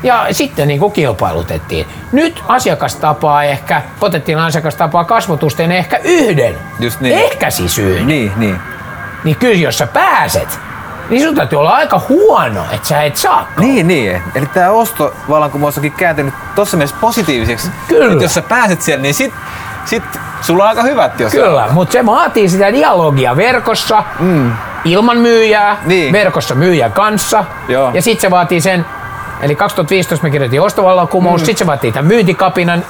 Ja 0.03 0.25
sitten 0.31 0.67
niin 0.67 0.79
kuin 0.79 0.91
kilpailutettiin. 0.93 1.87
Nyt 2.11 2.43
asiakas 2.47 2.95
tapaa 2.95 3.43
ehkä, 3.43 3.81
otettiin 4.01 4.39
asiakas 4.39 4.75
tapaa 4.75 5.03
kasvotusten 5.03 5.71
ehkä 5.71 5.99
yhden. 6.03 6.55
Just 6.79 6.99
niin. 6.99 7.17
Ehkä 7.17 7.49
siis 7.49 7.79
yhden. 7.79 8.07
Niin, 8.07 8.31
niin. 8.35 8.59
Niin 9.23 9.35
kyllä 9.35 9.55
jos 9.55 9.77
sä 9.77 9.87
pääset, 9.87 10.59
niin 11.09 11.23
sun 11.23 11.35
täytyy 11.35 11.59
olla 11.59 11.69
aika 11.69 12.01
huono, 12.09 12.65
että 12.71 12.87
sä 12.87 13.03
et 13.03 13.15
saa. 13.17 13.47
Niin, 13.59 13.87
niin. 13.87 14.23
Eli 14.35 14.45
tämä 14.45 14.69
ostovallankumous 14.69 15.77
onkin 15.77 15.91
kääntynyt 15.91 16.33
tuossa 16.55 16.77
mielessä 16.77 16.95
positiiviseksi. 17.01 17.71
Kyllä. 17.87 18.11
Että 18.11 18.23
jos 18.25 18.33
sä 18.33 18.41
pääset 18.41 18.81
siellä, 18.81 19.01
niin 19.01 19.13
sit, 19.13 19.33
sit 19.85 20.03
sulla 20.41 20.63
on 20.63 20.69
aika 20.69 20.83
hyvät, 20.83 21.19
jos 21.19 21.31
Kyllä, 21.31 21.67
mutta 21.71 21.93
se 21.93 22.05
vaatii 22.05 22.49
sitä 22.49 22.73
dialogia 22.73 23.35
verkossa, 23.35 24.03
mm. 24.19 24.51
ilman 24.85 25.17
myyjää, 25.17 25.77
Niin. 25.85 26.13
verkossa 26.13 26.55
myyjän 26.55 26.91
kanssa. 26.91 27.43
Joo. 27.67 27.91
Ja 27.93 28.01
sitten 28.01 28.21
se 28.21 28.31
vaatii 28.31 28.61
sen, 28.61 28.85
eli 29.41 29.55
2015 29.55 30.23
me 30.23 30.29
kirjoitin 30.29 30.61
ostovallankumous, 30.61 31.41
mm. 31.41 31.45
sitten 31.45 31.59
se 31.59 31.65
vaatii 31.67 31.91
tämän 31.91 32.07
myyntikapinan, 32.07 32.85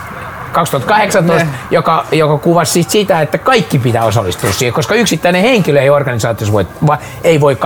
2018, 0.52 1.46
Ne. 1.46 1.52
joka, 1.72 2.06
joka 2.12 2.38
kuvasi 2.38 2.72
sit 2.72 2.90
sitä, 2.90 3.22
että 3.22 3.38
kaikki 3.38 3.80
pitää 3.80 4.06
osallistua 4.06 4.52
siihen, 4.52 4.74
koska 4.74 4.96
yksittäinen 4.96 5.42
henkilö 5.42 5.82
ei 5.82 5.90
organisaatiossa 5.90 6.54
voi, 6.54 6.68
va, 6.88 6.98
ei 7.24 7.40
voi 7.40 7.58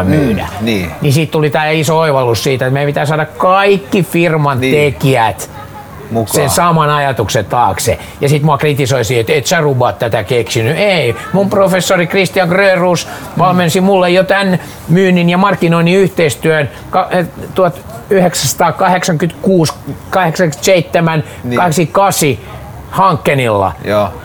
24-7 0.00 0.04
myydä. 0.04 0.48
niin. 0.60 0.90
niin 1.00 1.12
siitä 1.12 1.32
tuli 1.32 1.50
tämä 1.50 1.68
iso 1.68 1.98
oivallus 1.98 2.42
siitä, 2.42 2.66
että 2.66 2.72
meidän 2.72 2.86
pitää 2.88 3.06
saada 3.06 3.26
kaikki 3.26 4.02
firman 4.02 4.60
Niin. 4.60 4.74
tekijät 4.74 5.50
mukaan. 6.10 6.34
sen 6.34 6.50
saman 6.50 6.90
ajatuksen 6.90 7.44
taakse. 7.44 7.98
Ja 8.20 8.28
sit 8.28 8.42
mua 8.42 8.58
kritisoisi, 8.58 9.18
että 9.18 9.32
et 9.32 9.46
sä 9.46 9.60
rubaat 9.60 9.98
tätä 9.98 10.24
keksinyt. 10.24 10.76
Ei, 10.78 11.16
mun 11.32 11.50
professori 11.50 12.06
Christian 12.06 12.48
Grönrus 12.48 13.08
valmensi 13.38 13.80
mulle 13.80 14.10
jo 14.10 14.24
tämän 14.24 14.58
myynnin 14.88 15.30
ja 15.30 15.38
markkinoinnin 15.38 15.96
yhteistyön 15.98 16.70
ka- 16.90 17.08
eh, 17.10 17.26
1986, 17.54 19.72
87, 20.10 21.24
Niin. 21.44 21.56
88 21.60 22.38
Hankkenilla. 22.90 23.72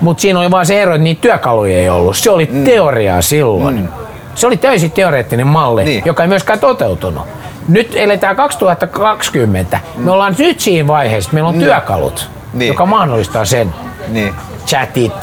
Mutta 0.01 0.21
siinä 0.21 0.39
oli 0.39 0.51
vaan 0.51 0.65
se 0.65 0.81
ero, 0.81 0.95
että 0.95 1.03
niitä 1.03 1.21
työkaluja 1.21 1.77
ei 1.77 1.89
ollut. 1.89 2.17
Se 2.17 2.31
oli 2.31 2.49
mm. 2.51 2.63
teoriaa 2.63 3.21
silloin. 3.21 3.75
Mm. 3.75 3.87
Se 4.35 4.47
oli 4.47 4.57
täysin 4.57 4.91
teoreettinen 4.91 5.47
malli, 5.47 5.83
Niin. 5.83 6.03
joka 6.05 6.23
ei 6.23 6.29
myöskään 6.29 6.59
toteutunut. 6.59 7.23
Nyt 7.67 7.91
eletään 7.95 8.35
2020. 8.35 9.79
Mm. 9.95 10.03
Me 10.03 10.11
ollaan 10.11 10.35
nyt 10.37 10.59
siinä 10.59 10.87
vaiheessa, 10.87 11.27
että 11.27 11.33
meillä 11.33 11.49
on 11.49 11.59
työkalut, 11.59 12.29
Niin. 12.53 12.67
joka 12.67 12.85
mahdollistaa 12.85 13.45
sen. 13.45 13.73
Niin. 14.07 14.33
Chatit, 14.65 15.13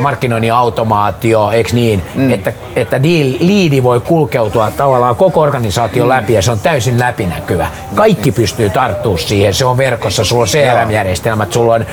markkinoinnin 0.00 0.52
automaatio, 0.52 1.50
eikö 1.50 1.70
niin, 1.72 2.02
mm. 2.14 2.32
että, 2.32 2.52
että 2.76 3.02
deal, 3.02 3.34
liidi 3.40 3.82
voi 3.82 4.00
kulkeutua 4.00 4.70
tavallaan 4.70 5.16
koko 5.16 5.40
organisaation 5.40 6.08
läpi 6.08 6.32
ja 6.32 6.42
se 6.42 6.50
on 6.50 6.58
täysin 6.58 7.00
läpinäkyvä. 7.00 7.66
Kaikki 7.94 8.32
pystyy 8.32 8.70
tarttumaan 8.70 9.18
siihen, 9.18 9.54
se 9.54 9.64
on 9.64 9.76
verkossa, 9.76 10.24
sulla 10.24 10.42
on 10.42 10.48
CRM-järjestelmät, 10.48 11.52
sulla 11.52 11.74
on 11.74 11.86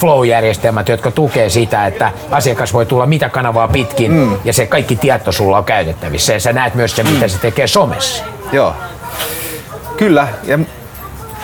flow-järjestelmät, 0.00 0.88
jotka 0.88 1.10
tukee 1.10 1.48
sitä, 1.48 1.86
että 1.86 2.12
asiakas 2.30 2.72
voi 2.72 2.86
tulla 2.86 3.06
mitä 3.06 3.28
kanavaa 3.28 3.68
pitkin 3.68 4.12
mm. 4.12 4.36
ja 4.44 4.52
se 4.52 4.66
kaikki 4.66 4.96
tieto 4.96 5.32
sulla 5.32 5.58
on 5.58 5.64
käytettävissä 5.64 6.32
ja 6.32 6.40
sä 6.40 6.52
näet 6.52 6.74
myös 6.74 6.96
sen, 6.96 7.10
mitä 7.10 7.28
se 7.28 7.38
tekee 7.38 7.66
somessa. 7.66 8.24
Joo. 8.52 8.74
Kyllä. 9.96 10.28
Ja 10.44 10.58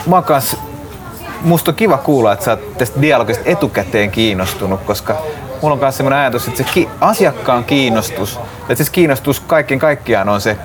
mä 0.07 0.15
oon 0.15 0.23
kans, 0.23 0.57
musta 1.41 1.71
on 1.71 1.75
kiva 1.75 1.97
kuulla, 1.97 2.33
että 2.33 2.45
sä 2.45 2.51
oot 2.51 2.77
tästä 2.77 3.01
dialogista 3.01 3.43
etukäteen 3.45 4.11
kiinnostunut, 4.11 4.81
koska 4.81 5.17
mulla 5.61 5.73
on 5.73 5.79
myös 5.79 5.97
sellainen 5.97 6.19
ajatus, 6.19 6.47
että 6.47 6.57
se 6.57 6.63
ki- 6.73 6.89
asiakkaan 7.01 7.63
kiinnostus, 7.63 8.39
että 8.61 8.75
siis 8.75 8.89
kiinnostus 8.89 9.39
kaiken 9.39 9.79
kaikkiaan 9.79 10.29
on 10.29 10.41
se, 10.41 10.57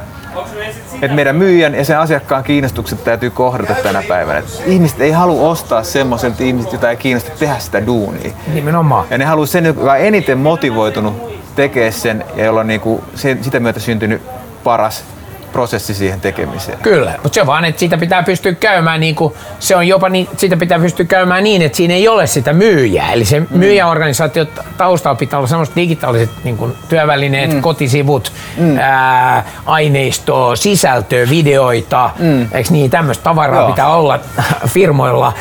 että 1.02 1.14
meidän 1.14 1.36
myyjän 1.36 1.74
ja 1.74 1.84
sen 1.84 1.98
asiakkaan 1.98 2.44
kiinnostukset 2.44 3.04
täytyy 3.04 3.30
kohdata 3.30 3.74
tänä 3.74 4.02
päivänä. 4.08 4.38
Et 4.38 4.62
ihmiset 4.66 5.00
ei 5.00 5.10
halua 5.10 5.50
ostaa 5.50 5.82
semmoiselta 5.82 6.42
ihmiset, 6.42 6.72
jota 6.72 6.90
ei 6.90 6.96
kiinnosta 6.96 7.30
tehdä 7.38 7.58
sitä 7.58 7.86
duunia. 7.86 8.32
Nimenomaan. 8.54 9.06
Ja 9.10 9.18
ne 9.18 9.24
haluaa 9.24 9.46
sen, 9.46 9.64
joka 9.64 9.92
on 9.92 9.98
eniten 9.98 10.38
motivoitunut 10.38 11.38
tekemään 11.56 11.92
sen 11.92 12.24
ja 12.36 12.44
jolla 12.44 12.60
on 12.60 12.66
niinku 12.66 13.04
sen, 13.14 13.44
sitä 13.44 13.60
myötä 13.60 13.80
syntynyt 13.80 14.22
paras 14.64 15.04
prosessi 15.52 15.94
siihen 15.94 16.20
tekemiseen. 16.20 16.78
Kyllä, 16.78 17.14
mutta 17.22 17.34
se 17.34 17.46
vaan, 17.46 17.64
että 17.64 17.78
siitä 17.78 17.98
pitää 17.98 18.22
pystyä 18.22 18.52
käymään 18.52 19.00
niin 19.00 19.14
kuin, 19.14 19.34
se 19.58 19.76
on 19.76 19.88
jopa 19.88 20.08
niin, 20.08 20.28
siitä 20.36 20.56
pitää 20.56 20.78
pystyä 20.78 21.06
käymään 21.06 21.44
niin, 21.44 21.62
että 21.62 21.76
siinä 21.76 21.94
ei 21.94 22.08
ole 22.08 22.26
sitä 22.26 22.52
myyjää. 22.52 23.12
Eli 23.12 23.24
se 23.24 23.40
mm. 23.40 23.46
myyjäorganisaatio 23.50 24.46
taustalla 24.76 25.14
pitää 25.14 25.38
olla 25.38 25.48
semmoiset 25.48 25.76
digitaaliset 25.76 26.30
niin 26.44 26.56
kuin 26.56 26.72
työvälineet, 26.88 27.52
mm. 27.52 27.60
kotisivut, 27.60 28.32
mm. 28.56 28.78
ää, 28.78 29.44
aineistoa, 29.66 30.56
sisältöä, 30.56 31.28
videoita, 31.30 32.10
mm. 32.18 32.42
eikö 32.52 32.70
niin, 32.70 32.90
tämmöistä 32.90 33.24
tavaraa 33.24 33.60
Joo. 33.60 33.70
pitää 33.70 33.88
olla 33.88 34.20
firmoilla, 34.66 35.32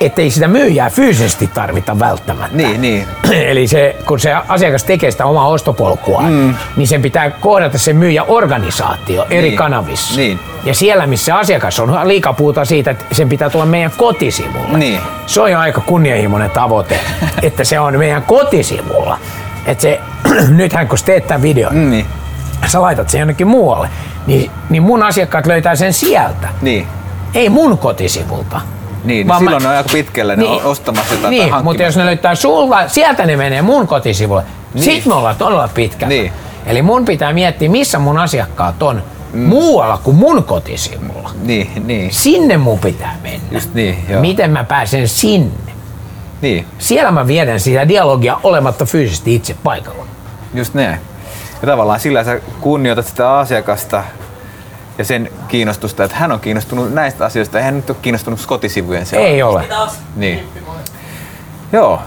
ettei 0.00 0.30
sitä 0.30 0.48
myyjää 0.48 0.90
fyysisesti 0.90 1.46
tarvita 1.46 1.98
välttämättä. 1.98 2.56
Niin, 2.56 2.82
niin. 2.82 3.06
Eli 3.50 3.66
se, 3.66 3.96
kun 4.06 4.20
se 4.20 4.34
asiakas 4.48 4.84
tekee 4.84 5.10
sitä 5.10 5.26
omaa 5.26 5.48
ostopolkua, 5.48 6.22
mm. 6.22 6.54
niin 6.76 6.88
sen 6.88 7.02
pitää 7.02 7.30
kohdata 7.30 7.78
se 7.78 7.92
myyjä 7.92 8.22
organisaatio 8.24 9.26
eri 9.30 9.42
Niin. 9.48 9.56
kanavissa. 9.56 10.16
Niin. 10.16 10.40
Ja 10.64 10.74
siellä, 10.74 11.06
missä 11.06 11.36
asiakas 11.36 11.80
on, 11.80 12.08
liikaa 12.08 12.32
puhutaan 12.32 12.66
siitä, 12.66 12.90
että 12.90 13.04
sen 13.12 13.28
pitää 13.28 13.50
tulla 13.50 13.66
meidän 13.66 13.92
kotisivulle. 13.96 14.78
Niin. 14.78 15.00
Se 15.26 15.40
on 15.40 15.52
jo 15.52 15.58
aika 15.58 15.80
kunnianhimoinen 15.80 16.50
tavoite, 16.50 17.00
että 17.42 17.64
se 17.64 17.80
on 17.80 17.98
meidän 17.98 18.22
kotisivulla. 18.22 19.18
Että 19.66 19.82
se, 19.82 20.00
nythän 20.48 20.88
kun 20.88 20.98
teet 21.04 21.26
tämän 21.26 21.42
videon, 21.42 21.90
Niin. 21.90 22.06
sä 22.66 22.82
laitat 22.82 23.08
sen 23.10 23.18
jonnekin 23.18 23.46
muualle, 23.46 23.88
niin, 24.26 24.50
niin 24.70 24.82
mun 24.82 25.02
asiakkaat 25.02 25.46
löytää 25.46 25.76
sen 25.76 25.92
sieltä. 25.92 26.48
Niin. 26.62 26.86
Ei 27.34 27.48
mun 27.48 27.78
kotisivulta. 27.78 28.60
Niin, 29.04 29.28
Vaan 29.28 29.38
silloin 29.40 29.62
mä- 29.62 29.68
ne 29.68 29.72
on 29.72 29.76
aika 29.76 29.88
pitkälle 29.92 30.36
ne 30.36 30.44
on 30.44 30.62
ostamassa 30.64 31.14
jotain 31.14 31.36
tai 31.38 31.50
niin, 31.50 31.64
mutta 31.64 31.82
jos 31.82 31.96
ne 31.96 32.04
löytää 32.06 32.34
sulla, 32.34 32.88
sieltä 32.88 33.26
ne 33.26 33.36
menee 33.36 33.62
mun 33.62 33.86
kotisivulle. 33.86 34.42
Niin. 34.42 34.50
Niin. 34.74 34.84
Sit 34.84 35.06
me 35.06 35.14
ollaan 35.14 35.36
todella 35.36 35.68
pitkällä. 35.74 36.08
Niin. 36.08 36.32
Eli 36.66 36.82
mun 36.82 37.04
pitää 37.04 37.32
miettiä, 37.32 37.68
missä 37.68 37.98
mun 37.98 38.18
asiakkaat 38.18 38.82
on 38.82 39.02
mm. 39.32 39.40
muualla 39.42 39.98
kuin 39.98 40.16
mun 40.16 40.44
kotisivulla. 40.44 41.30
Niin, 41.42 41.86
niin. 41.86 42.14
Sinne 42.14 42.56
mun 42.56 42.78
pitää 42.78 43.16
mennä. 43.22 43.46
Just 43.50 43.74
niin, 43.74 44.04
joo. 44.08 44.20
Miten 44.20 44.50
mä 44.50 44.64
pääsen 44.64 45.08
sinne? 45.08 45.72
Niin, 46.42 46.66
Siellä 46.78 47.10
mä 47.10 47.26
viedän 47.26 47.60
sitä 47.60 47.88
dialogia 47.88 48.40
olematta 48.42 48.84
fyysisesti 48.84 49.34
itse 49.34 49.56
paikalla. 49.62 50.04
just 50.54 50.74
näin. 50.74 51.00
Ja 51.62 51.68
tavallaan 51.68 52.00
sillä 52.00 52.24
sä 52.24 52.40
kunnioitat 52.60 53.06
sitä 53.06 53.38
asiakasta 53.38 54.04
ja 55.00 55.04
sen 55.04 55.30
kiinnostusta, 55.48 56.04
että 56.04 56.16
hän 56.16 56.32
on 56.32 56.40
kiinnostunut 56.40 56.94
näistä 56.94 57.24
asioista 57.24 57.58
ja 57.58 57.64
hän 57.64 57.76
nyt 57.76 57.90
on 57.90 57.96
kiinnostunut 58.02 58.46
kotisivujen 58.46 59.06
Ei 59.12 59.42
ole. 59.42 59.64
Niin. 60.16 60.48
Joo. 61.72 62.00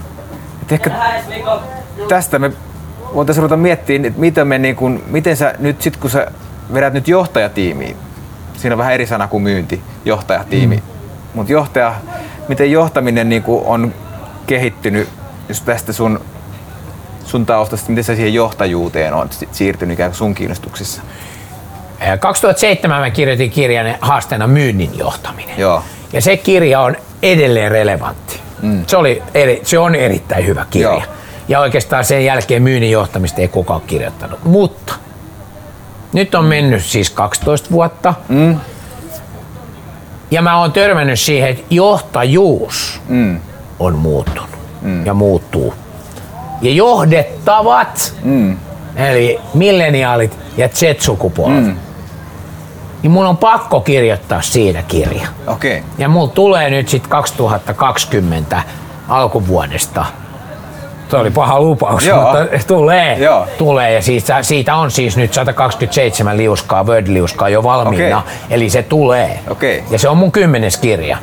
Et 0.62 0.72
ehkä 0.72 0.92
tästä 2.08 2.40
me 2.40 2.52
voitaisiin 3.14 3.44
ruveta 3.44 3.58
miettimään, 3.58 4.06
että 4.06 4.20
miten, 4.20 4.48
me 4.48 4.58
niin 4.58 4.76
kun, 4.76 5.04
miten 5.08 5.38
sä 5.38 5.56
nyt 5.60 5.82
sit 5.82 5.98
kun 5.98 6.10
sä 6.10 6.32
vedät 6.74 6.94
nyt 6.94 7.08
johtajatiimiin, 7.08 7.96
siinä 8.58 8.74
on 8.74 8.78
vähän 8.78 8.94
eri 8.94 9.08
sana 9.08 9.28
kuin 9.28 9.44
myynti, 9.44 9.82
johtajatiimi, 10.06 10.76
mm. 10.76 10.84
mutta 11.34 11.52
johtaja, 11.52 11.96
miten 12.48 12.72
johtaminen 12.72 13.30
niin 13.30 13.44
on 13.48 13.94
kehittynyt 14.48 15.10
just 15.50 15.66
tästä 15.66 15.94
sun, 15.94 16.22
sun 17.26 17.46
taustasta, 17.46 17.90
miten 17.90 18.04
sä 18.04 18.16
siihen 18.16 18.34
johtajuuteen 18.34 19.14
on 19.14 19.30
siirtynyt 19.52 19.94
ikään 19.94 20.12
kuin 20.12 20.18
sun 20.18 20.36
kiinnostuksissa? 20.36 21.02
2007 22.20 23.02
mä 23.02 23.10
kirjoitin 23.10 23.52
kirjan 23.52 23.96
haasteena 24.02 24.48
myynnin 24.48 24.98
johtaminen. 24.98 25.60
Joo. 25.60 25.84
Ja 26.14 26.22
se 26.22 26.38
kirja 26.38 26.82
on 26.82 26.96
edelleen 27.22 27.72
relevantti. 27.72 28.40
Mm. 28.62 28.84
Se, 28.88 28.98
oli 28.98 29.24
eri, 29.34 29.62
se 29.64 29.80
on 29.80 29.96
erittäin 29.96 30.46
hyvä 30.46 30.66
kirja. 30.70 30.90
Joo. 30.90 31.04
Ja 31.48 31.60
oikeastaan 31.60 32.06
sen 32.06 32.26
jälkeen 32.26 32.64
myynnin 32.64 32.92
johtamista 32.92 33.42
ei 33.42 33.48
kukaan 33.48 33.82
kirjoittanut. 33.82 34.46
Mutta 34.46 34.94
nyt 36.14 36.36
on 36.36 36.46
mennyt 36.46 36.84
siis 36.84 37.10
12 37.10 37.72
vuotta. 37.72 38.14
Mm. 38.30 38.60
Ja 40.32 40.42
mä 40.42 40.60
oon 40.60 40.72
törmännyt 40.72 41.20
siihen, 41.20 41.50
että 41.50 41.64
johtajuus 41.70 43.02
mm. 43.08 43.40
on 43.80 43.96
muuttunut 43.96 44.50
mm. 44.82 45.06
ja 45.06 45.14
muuttuu. 45.14 45.74
Ja 46.62 46.72
johdettavat, 46.72 48.14
mm. 48.24 48.58
eli 48.96 49.40
milleniaalit 49.54 50.38
ja 50.58 50.70
Z-sukupolvet, 50.70 51.64
mm. 51.64 51.78
Niin 53.04 53.12
mun 53.12 53.26
on 53.26 53.38
pakko 53.38 53.82
kirjoittaa 53.82 54.42
siitä 54.42 54.82
kirja. 54.82 55.28
Okay. 55.48 55.82
Ja 55.98 56.10
mulla 56.10 56.28
tulee 56.28 56.70
nyt 56.70 56.90
sitten 56.90 57.10
2020 57.10 58.64
alkuvuodesta 59.10 60.06
se 61.14 61.18
oli 61.18 61.32
paha 61.32 61.62
lupaus, 61.62 62.06
Joo. 62.06 62.22
mutta 62.22 62.38
tulee. 62.68 63.18
Joo. 63.18 63.48
tulee. 63.58 63.94
Ja 63.94 64.02
siitä, 64.02 64.44
siitä 64.44 64.76
on 64.76 64.92
siis 64.92 65.18
nyt 65.18 65.34
127 65.34 66.38
liuskaa, 66.38 66.84
Word-liuskaa 66.84 67.50
jo 67.50 67.64
valmiina. 67.64 68.18
Okay. 68.18 68.34
Eli 68.50 68.70
se 68.70 68.84
tulee. 68.84 69.40
Okay. 69.50 69.82
Ja 69.90 70.00
se 70.00 70.10
on 70.10 70.18
mun 70.18 70.32
kymmenes 70.32 70.78
kirja. 70.78 71.18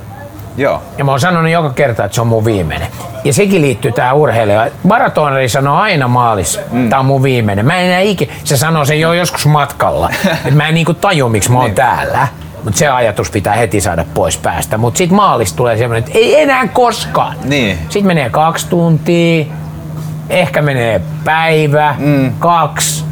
Joo. 0.57 0.83
Ja 0.99 1.05
mä 1.05 1.11
oon 1.11 1.21
sanonut 1.21 1.53
joka 1.53 1.71
kerta, 1.71 2.05
että 2.05 2.15
se 2.15 2.21
on 2.21 2.27
mun 2.27 2.45
viimeinen. 2.45 2.89
Ja 3.25 3.33
sekin 3.33 3.63
liittyy 3.63 3.93
tähän 3.93 4.17
urheilijoon. 4.17 4.71
Maratonari 4.83 5.49
sanoo 5.49 5.77
aina 5.77 6.09
maalis, 6.09 6.61
mm. 6.71 6.89
tää 6.89 6.99
on 6.99 7.07
mun 7.07 7.23
viimeinen. 7.23 7.67
Mä 7.67 7.77
en 7.77 7.87
enää 7.87 8.01
ikinä, 8.01 8.33
se 8.45 8.57
sanoo 8.57 8.85
sen 8.85 9.01
jo 9.01 9.13
joskus 9.13 9.47
matkalla. 9.47 10.11
että 10.33 10.51
mä 10.51 10.69
en 10.69 10.75
niinku 10.75 10.95
taju, 10.95 11.29
miksi 11.29 11.51
mä 11.51 11.59
oon 11.59 11.65
niin. 11.65 11.75
täällä. 11.75 12.29
Mutta 12.65 12.79
se 12.79 12.89
ajatus 12.89 13.31
pitää 13.31 13.55
heti 13.55 13.81
saada 13.81 14.05
pois 14.15 14.39
päästä. 14.39 14.79
Mutta 14.79 14.99
sit 14.99 15.11
maalista 15.11 15.57
tulee 15.57 15.77
semmoinen, 15.77 16.05
että 16.09 16.19
ei 16.19 16.41
enää 16.41 16.69
koskaan. 16.69 17.37
Niin. 17.45 17.79
Sitten 17.79 18.07
menee 18.07 18.31
kaksi 18.31 18.67
tuntia, 18.69 19.45
ehkä 20.31 20.63
menee 20.63 21.01
päivä, 21.25 21.95
mm. 21.99 22.33
kaksi. 22.39 23.05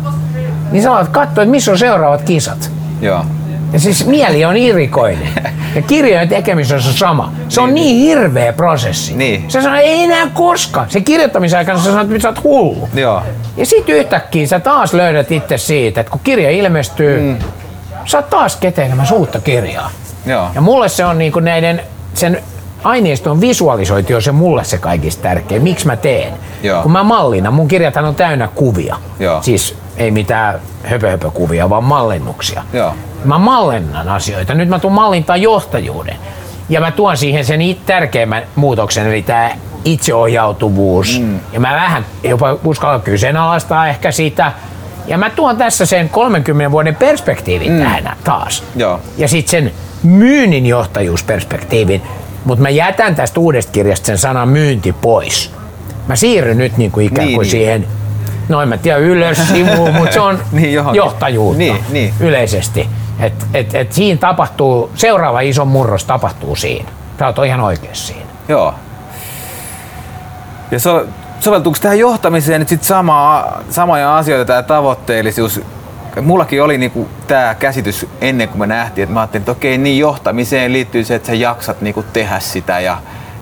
Niin 0.72 0.82
sä 0.82 0.92
alat 0.92 1.08
katsoa, 1.08 1.42
että 1.42 1.50
missä 1.50 1.70
on 1.70 1.78
seuraavat 1.78 2.22
kisat. 2.22 2.70
Joo. 3.00 3.24
Ja 3.72 3.78
siis 3.78 4.06
mieli 4.06 4.44
on 4.44 4.56
irrikoinen. 4.56 5.28
Ja 5.74 5.82
kirjojen 5.82 6.28
tekemisessä 6.28 6.88
on 6.88 6.94
sama. 6.94 7.32
Se 7.48 7.60
on 7.60 7.74
niin, 7.74 7.84
niin 7.84 8.06
hirveä 8.06 8.52
prosessi. 8.52 9.16
Niin. 9.16 9.44
Se 9.48 9.62
sanoo, 9.62 9.78
ei 9.78 10.02
enää 10.02 10.30
koskaan. 10.34 10.90
Se 10.90 11.00
kirjoittamisen 11.00 11.58
aikana 11.58 11.78
sä 11.78 11.84
sanot, 11.84 12.10
että 12.10 12.22
sä 12.22 12.28
oot 12.28 12.44
hullu. 12.44 12.88
Joo. 12.94 13.22
Ja 13.56 13.66
sit 13.66 13.88
yhtäkkiä 13.88 14.46
sä 14.46 14.60
taas 14.60 14.94
löydät 14.94 15.32
itse 15.32 15.58
siitä, 15.58 16.00
että 16.00 16.10
kun 16.10 16.20
kirja 16.24 16.50
ilmestyy, 16.50 17.20
mm. 17.20 17.38
sä 18.04 18.18
oot 18.18 18.30
taas 18.30 18.56
ketenemässä 18.56 19.14
uutta 19.14 19.40
kirjaa. 19.40 19.90
Joo. 20.26 20.48
Ja 20.54 20.60
mulle 20.60 20.88
se 20.88 21.04
on 21.04 21.18
niinku 21.18 21.40
näiden 21.40 21.82
sen 22.14 22.42
aineiston 22.84 23.40
visualisointi 23.40 24.14
on 24.14 24.22
se 24.22 24.32
mulle 24.32 24.64
se 24.64 24.78
kaikista 24.78 25.22
tärkein. 25.22 25.62
Miksi 25.62 25.86
mä 25.86 25.96
teen? 25.96 26.32
Joo. 26.62 26.82
Kun 26.82 26.92
mä 26.92 27.02
mallina, 27.02 27.50
mun 27.50 27.68
kirjathan 27.68 28.04
on 28.04 28.14
täynnä 28.14 28.48
kuvia. 28.54 28.96
Joo. 29.18 29.42
Siis 29.42 29.76
ei 29.98 30.10
mitään 30.10 30.60
höpö-höpö-kuvia, 30.84 31.70
vaan 31.70 31.84
mallinnuksia. 31.84 32.62
Joo. 32.72 32.94
Mä 33.24 33.38
mallennan 33.38 34.08
asioita. 34.08 34.54
Nyt 34.54 34.68
mä 34.68 34.78
tuun 34.78 34.92
mallintaa 34.92 35.36
johtajuuden. 35.36 36.16
Ja 36.68 36.80
mä 36.80 36.90
tuon 36.90 37.16
siihen 37.16 37.44
sen 37.44 37.60
tärkeimmän 37.86 38.42
muutoksen, 38.56 39.06
eli 39.06 39.22
tämä 39.22 39.50
itseohjautuvuus. 39.84 41.20
Mm. 41.20 41.40
Ja 41.52 41.60
mä 41.60 41.72
vähän 41.72 42.06
jopa 42.22 42.58
uskallan 42.64 43.02
kyseenalaistaa 43.02 43.88
ehkä 43.88 44.12
sitä. 44.12 44.52
Ja 45.06 45.18
mä 45.18 45.30
tuon 45.30 45.56
tässä 45.56 45.86
sen 45.86 46.08
30 46.08 46.70
vuoden 46.70 46.96
perspektiivin 46.96 47.72
mm. 47.72 47.78
tähän 47.78 48.16
taas. 48.24 48.64
Joo. 48.76 49.00
Ja 49.16 49.28
sitten 49.28 49.50
sen 49.50 49.72
myynnin 50.02 50.66
johtajuusperspektiivin. 50.66 52.02
Mutta 52.44 52.62
mä 52.62 52.70
jätän 52.70 53.14
tästä 53.14 53.40
uudesta 53.40 53.72
kirjasta 53.72 54.06
sen 54.06 54.18
sanan 54.18 54.48
myynti 54.48 54.92
pois. 54.92 55.52
Mä 56.08 56.16
siirryn 56.16 56.58
nyt 56.58 56.76
niin 56.76 56.90
kuin 56.90 57.06
ikään 57.06 57.28
kuin 57.28 57.38
niin, 57.38 57.50
siihen, 57.50 57.86
no 58.48 58.62
en 58.62 58.68
mä 58.68 58.76
tiedä 58.76 58.98
ylös 58.98 59.48
sivuun, 59.48 59.94
mutta 59.98 60.12
se 60.12 60.20
on 60.20 60.38
niin, 60.52 60.72
johtajuutta 60.92 61.58
niin, 61.58 61.84
niin. 61.90 62.14
yleisesti. 62.20 62.88
Et, 63.20 63.46
et, 63.54 63.74
et 63.74 63.92
siinä 63.92 64.18
tapahtuu, 64.18 64.90
seuraava 64.94 65.40
iso 65.40 65.64
murros 65.64 66.04
tapahtuu 66.04 66.56
siinä. 66.56 66.88
Sä 67.18 67.26
oot 67.26 67.38
ihan 67.46 67.60
oikeassa 67.60 68.06
siinä. 68.06 68.26
Joo. 68.48 68.74
Ja 70.70 70.80
so, 70.80 71.06
soveltuuko 71.40 71.78
tähän 71.82 71.98
johtamiseen 71.98 72.60
nyt 72.60 72.68
sit 72.68 72.84
sama, 72.84 73.44
samoja 73.70 74.16
asioita, 74.16 74.44
tämä 74.44 74.62
tavoitteellisuus, 74.62 75.60
mullakin 76.22 76.62
oli 76.62 76.78
niinku 76.78 77.08
tämä 77.26 77.54
käsitys 77.54 78.06
ennen 78.20 78.48
kuin 78.48 78.58
me 78.58 78.66
nähtiin, 78.66 79.02
että 79.02 79.14
mä 79.14 79.20
ajattelin, 79.20 79.42
että 79.42 79.52
okei, 79.52 79.78
niin 79.78 79.98
johtamiseen 79.98 80.72
liittyy 80.72 81.04
se, 81.04 81.14
että 81.14 81.26
sä 81.26 81.34
jaksat 81.34 81.80
niinku 81.80 82.04
tehdä 82.12 82.40
sitä 82.40 82.80
ja 82.80 82.98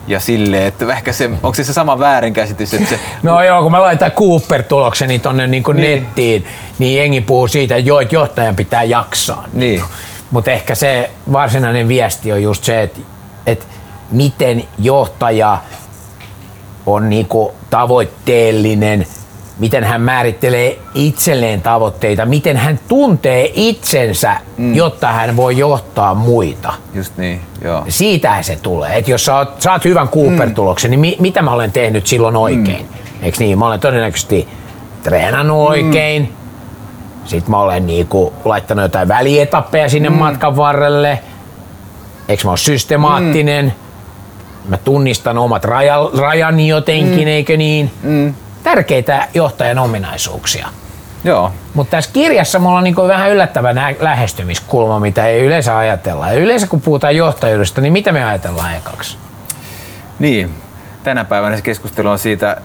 ja 0.07 0.21
silleen, 0.21 0.67
että 0.67 0.93
ehkä 0.93 1.13
se, 1.13 1.25
onko 1.25 1.55
se 1.55 1.65
se 1.65 1.73
sama 1.73 1.99
väärinkäsitys? 1.99 2.75
Että 2.75 2.91
se... 2.91 3.01
No 3.23 3.43
joo, 3.43 3.63
kun 3.63 3.71
mä 3.71 3.83
laitan 3.83 4.11
Cooper-tulokseni 4.11 5.19
tonne 5.19 5.47
niin 5.47 5.65
niin. 5.75 6.03
nettiin, 6.03 6.47
niin 6.79 6.99
jengi 6.99 7.21
puhuu 7.21 7.49
siitä, 7.49 7.77
että 7.77 7.89
joo, 7.89 8.01
että 8.01 8.15
johtajan 8.15 8.57
pitää 8.57 8.83
jaksaa. 8.83 9.45
Niin. 9.53 9.83
Mutta 10.31 10.51
ehkä 10.51 10.75
se 10.75 11.11
varsinainen 11.33 11.89
viesti 11.89 12.33
on 12.33 12.43
just 12.43 12.65
se, 12.65 12.83
että, 12.83 13.01
että 13.47 13.65
miten 14.11 14.65
johtaja 14.79 15.59
on 16.87 17.11
niinku 17.11 17.55
tavoitteellinen, 17.71 19.07
miten 19.59 19.85
hän 19.85 20.01
määrittelee 20.01 20.79
itselleen 20.95 21.63
tavoitteita, 21.63 22.27
miten 22.27 22.57
hän 22.57 22.81
tuntee 22.89 23.51
itsensä, 23.55 24.37
mm. 24.57 24.75
jotta 24.75 25.07
hän 25.07 25.37
voi 25.37 25.59
johtaa 25.59 26.15
muita. 26.15 26.75
Just 26.95 27.17
niin, 27.17 27.41
joo. 27.65 27.85
Siitähän 27.89 28.45
se 28.45 28.57
tulee. 28.57 28.99
Että 28.99 29.11
jos 29.11 29.25
sä 29.25 29.37
oot, 29.37 29.63
saat 29.63 29.85
hyvän 29.85 30.09
Cooper-tuloksen, 30.09 30.91
niin 30.91 31.01
mi, 31.01 31.17
mitä 31.21 31.43
mä 31.43 31.53
olen 31.53 31.73
tehnyt 31.73 32.07
silloin 32.07 32.37
oikein? 32.37 32.87
Mm. 32.87 33.25
Eikö 33.25 33.39
niin? 33.39 33.59
Mä 33.59 33.67
olen 33.67 33.81
todennäköisesti 33.81 34.49
treenannut 35.03 35.59
mm. 35.59 35.67
oikein. 35.67 36.33
Sitten 37.25 37.51
mä 37.51 37.59
olen 37.59 37.87
niinku 37.87 38.33
laittanut 38.45 38.83
jotain 38.83 39.09
välietappeja 39.09 39.89
sinne 39.89 40.11
mm. 40.11 40.17
matkan 40.17 40.57
varrelle. 40.57 41.19
Eikö 42.29 42.45
mä 42.45 42.51
ole 42.51 42.59
systemaattinen? 42.59 43.65
Mm. 43.65 44.71
Mä 44.71 44.77
tunnistan 44.77 45.39
omat 45.39 45.65
raja, 45.65 46.11
rajani 46.19 46.69
jotenkin, 46.69 47.29
mm. 47.29 47.29
eikö 47.29 47.57
niin? 47.57 47.91
Mm 48.03 48.35
tärkeitä 48.67 49.29
johtajan 49.35 49.79
ominaisuuksia. 49.79 50.69
Joo. 51.25 51.53
Mutta 51.75 51.91
tässä 51.91 52.11
kirjassa 52.13 52.59
mulla 52.59 52.79
on 52.79 52.85
niin 52.85 52.97
vähän 52.97 53.31
yllättävä 53.31 53.75
lähestymiskulma, 54.01 55.01
mitä 55.01 55.27
ei 55.27 55.45
yleensä 55.45 55.79
ajatella. 55.79 56.33
Ja 56.33 56.39
yleensä 56.39 56.67
kun 56.67 56.81
puhutaan 56.81 57.17
johtajuudesta, 57.17 57.81
niin 57.81 57.93
mitä 57.93 58.13
me 58.13 58.25
ajatellaan 58.25 58.75
ekaksi? 58.75 59.17
Niin, 60.19 60.55
tänä 61.05 61.25
päivänä 61.25 61.57
se 61.57 61.63
keskustelu 61.63 62.09
on 62.09 62.19
siitä 62.19 62.57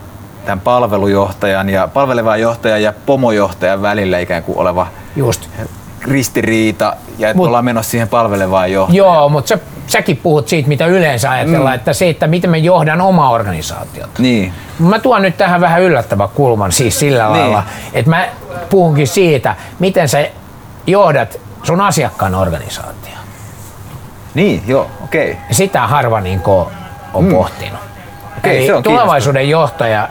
tämän 0.46 0.60
palvelujohtajan 0.60 1.70
ja 1.70 1.88
palvelevan 1.88 2.42
johtajan 2.42 2.84
ja 2.84 2.94
pomojohtajan 3.06 3.82
välillä 3.82 4.20
ikään 4.20 4.44
kuin 4.44 4.58
oleva 4.58 4.88
Just. 5.16 5.50
ristiriita 6.02 6.96
ja 7.18 7.30
että 7.30 7.38
Mut, 7.38 7.48
ollaan 7.48 7.66
menossa 7.66 7.92
siihen 7.92 8.08
palvelevaan 8.08 8.72
johtajaan. 8.72 9.16
Joo, 9.18 9.30
mutta 9.30 9.50
sä, 9.50 9.60
säkin 9.92 10.18
puhut 10.18 10.48
siitä, 10.48 10.70
mitä 10.70 10.86
yleensä 10.86 11.32
ajatellaan, 11.32 11.74
mm. 11.74 11.76
että 11.76 11.94
se, 11.94 12.10
että 12.10 12.28
miten 12.28 12.50
me 12.50 12.58
johdan 12.58 13.02
omaa 13.02 13.30
organisaatiota. 13.30 14.22
Niin. 14.22 14.54
Mä 14.80 15.00
tuon 15.00 15.22
nyt 15.22 15.38
tähän 15.38 15.62
vähän 15.62 15.82
yllättävä 15.82 16.28
kulman 16.28 16.72
siis 16.72 17.00
sillä 17.00 17.24
niin. 17.24 17.32
lailla, 17.34 17.64
että 17.94 18.10
mä 18.10 18.28
puhunkin 18.70 19.08
siitä, 19.08 19.56
miten 19.80 20.10
sä 20.10 20.28
johdat 20.88 21.40
sun 21.64 21.82
asiakkaan 21.82 22.36
organisaatio. 22.36 23.12
Niin, 24.34 24.64
joo, 24.68 24.88
okei. 25.04 25.32
Okay. 25.32 25.44
Sitä 25.52 25.88
harva 25.88 26.22
niin 26.22 26.42
on 27.14 27.24
mm. 27.24 27.32
pohtinut. 27.32 27.80
Okay, 28.38 28.58
Eli 28.58 28.66
se 28.66 28.74
on 28.74 28.84
tulevaisuuden 28.84 29.50
johtaja 29.50 30.10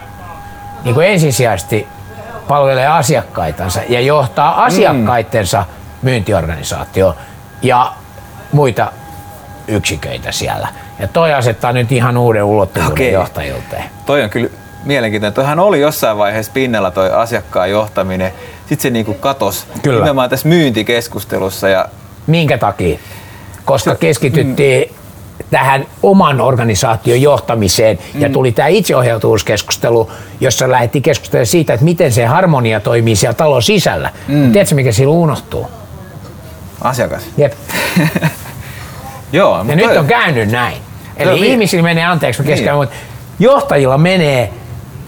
niin 0.84 0.94
kuin 0.94 1.06
ensisijaisesti 1.06 1.86
palvelee 2.48 2.86
asiakkaitansa 2.86 3.80
ja 3.88 4.00
johtaa 4.00 4.52
mm. 4.52 4.62
asiakkaitensa 4.62 5.58
mm. 5.58 5.66
myyntiorganisaatio 6.02 7.16
ja 7.62 7.92
muita 8.52 8.92
yksiköitä 9.68 10.32
siellä. 10.32 10.68
Ja 10.98 11.08
toi 11.08 11.32
asettaa 11.32 11.72
nyt 11.72 11.92
ihan 11.92 12.16
uuden 12.16 12.44
ulottuvuuden 12.44 12.92
okay. 12.92 13.10
johtajuuteen. 13.10 13.84
Toi 14.06 14.22
on 14.22 14.30
kyllä 14.30 14.50
mielenkiintoinen. 14.84 15.34
Toihan 15.34 15.58
oli 15.58 15.80
jossain 15.80 16.18
vaiheessa 16.18 16.52
pinnalla 16.52 16.90
toi 16.90 17.10
asiakkaan 17.10 17.70
johtaminen. 17.70 18.32
Sitten 18.60 18.80
se 18.80 18.90
niinku 18.90 19.14
katos 19.14 19.66
kyllä. 19.82 19.96
nimenomaan 19.96 20.30
tässä 20.30 20.48
myyntikeskustelussa 20.48 21.68
ja 21.68 21.88
Minkä 22.26 22.58
takia? 22.58 22.98
Koska 23.64 23.94
keskityttiin 23.94 24.94
tähän 25.50 25.86
oman 26.02 26.40
organisaation 26.40 27.22
johtamiseen 27.22 27.98
ja 28.14 28.28
tuli 28.30 28.52
tämä 28.52 28.68
itseohjautuvuuskeskustelu, 28.68 30.10
jossa 30.40 30.70
lähdettiin 30.70 31.02
keskustelemaan 31.02 31.46
siitä, 31.46 31.74
että 31.74 31.84
miten 31.84 32.12
se 32.12 32.26
harmonia 32.26 32.80
toimii 32.80 33.16
siellä 33.16 33.34
talon 33.34 33.62
sisällä. 33.62 34.10
Mm. 34.28 34.52
Tiedätkö, 34.52 34.74
mikä 34.74 34.92
silloin 34.92 35.18
unohtuu? 35.18 35.66
Asiakas. 36.80 37.22
Jep. 37.36 37.52
Joo, 39.32 39.58
Ja 39.58 39.64
mutta 39.64 39.76
nyt 39.76 39.86
toi- 39.86 39.98
on 39.98 40.06
käynyt 40.06 40.48
näin. 40.50 40.76
Eli 41.16 41.28
Joo, 41.28 41.34
niin. 41.36 41.46
ihmisillä 41.50 41.82
menee, 41.82 42.04
anteeksi 42.04 42.42
mä 42.42 42.46
keskellä, 42.46 42.72
Niin. 42.72 42.78
mutta 42.78 42.96
johtajilla 43.38 43.98
menee 43.98 44.52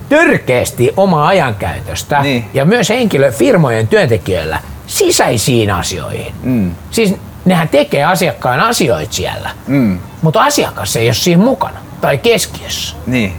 törkeästi 0.09 0.93
omaa 0.97 1.27
ajankäytöstä 1.27 2.21
Niin. 2.23 2.45
ja 2.55 2.65
myös 2.65 2.89
henkilö, 2.89 3.31
firmojen 3.33 3.89
työntekijöillä 3.89 4.61
sisäisiin 4.87 5.71
asioihin. 5.71 6.35
Mm. 6.43 6.75
Siis 6.91 7.15
nehän 7.45 7.69
tekee 7.69 8.05
asiakkaan 8.05 8.61
asioita 8.61 9.13
siellä, 9.13 9.51
Mm. 9.67 9.99
mutta 10.23 10.43
asiakas 10.45 10.97
ei 10.97 11.07
ole 11.07 11.15
siinä 11.15 11.43
mukana 11.43 11.79
tai 12.01 12.19
keskiössä. 12.19 12.97
Niin. 13.07 13.33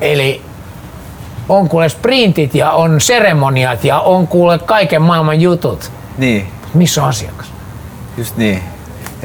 Eli 0.00 0.42
on 1.48 1.68
kuule 1.68 1.88
sprintit 1.88 2.54
ja 2.54 2.70
on 2.70 3.00
seremoniat 3.00 3.84
ja 3.84 4.00
on 4.00 4.26
kuule 4.28 4.58
kaiken 4.58 5.02
maailman 5.02 5.40
jutut. 5.40 5.90
Niin. 6.18 6.46
Missä 6.74 7.02
on 7.02 7.08
asiakas? 7.08 7.46
Just 8.16 8.36
niin. 8.36 8.62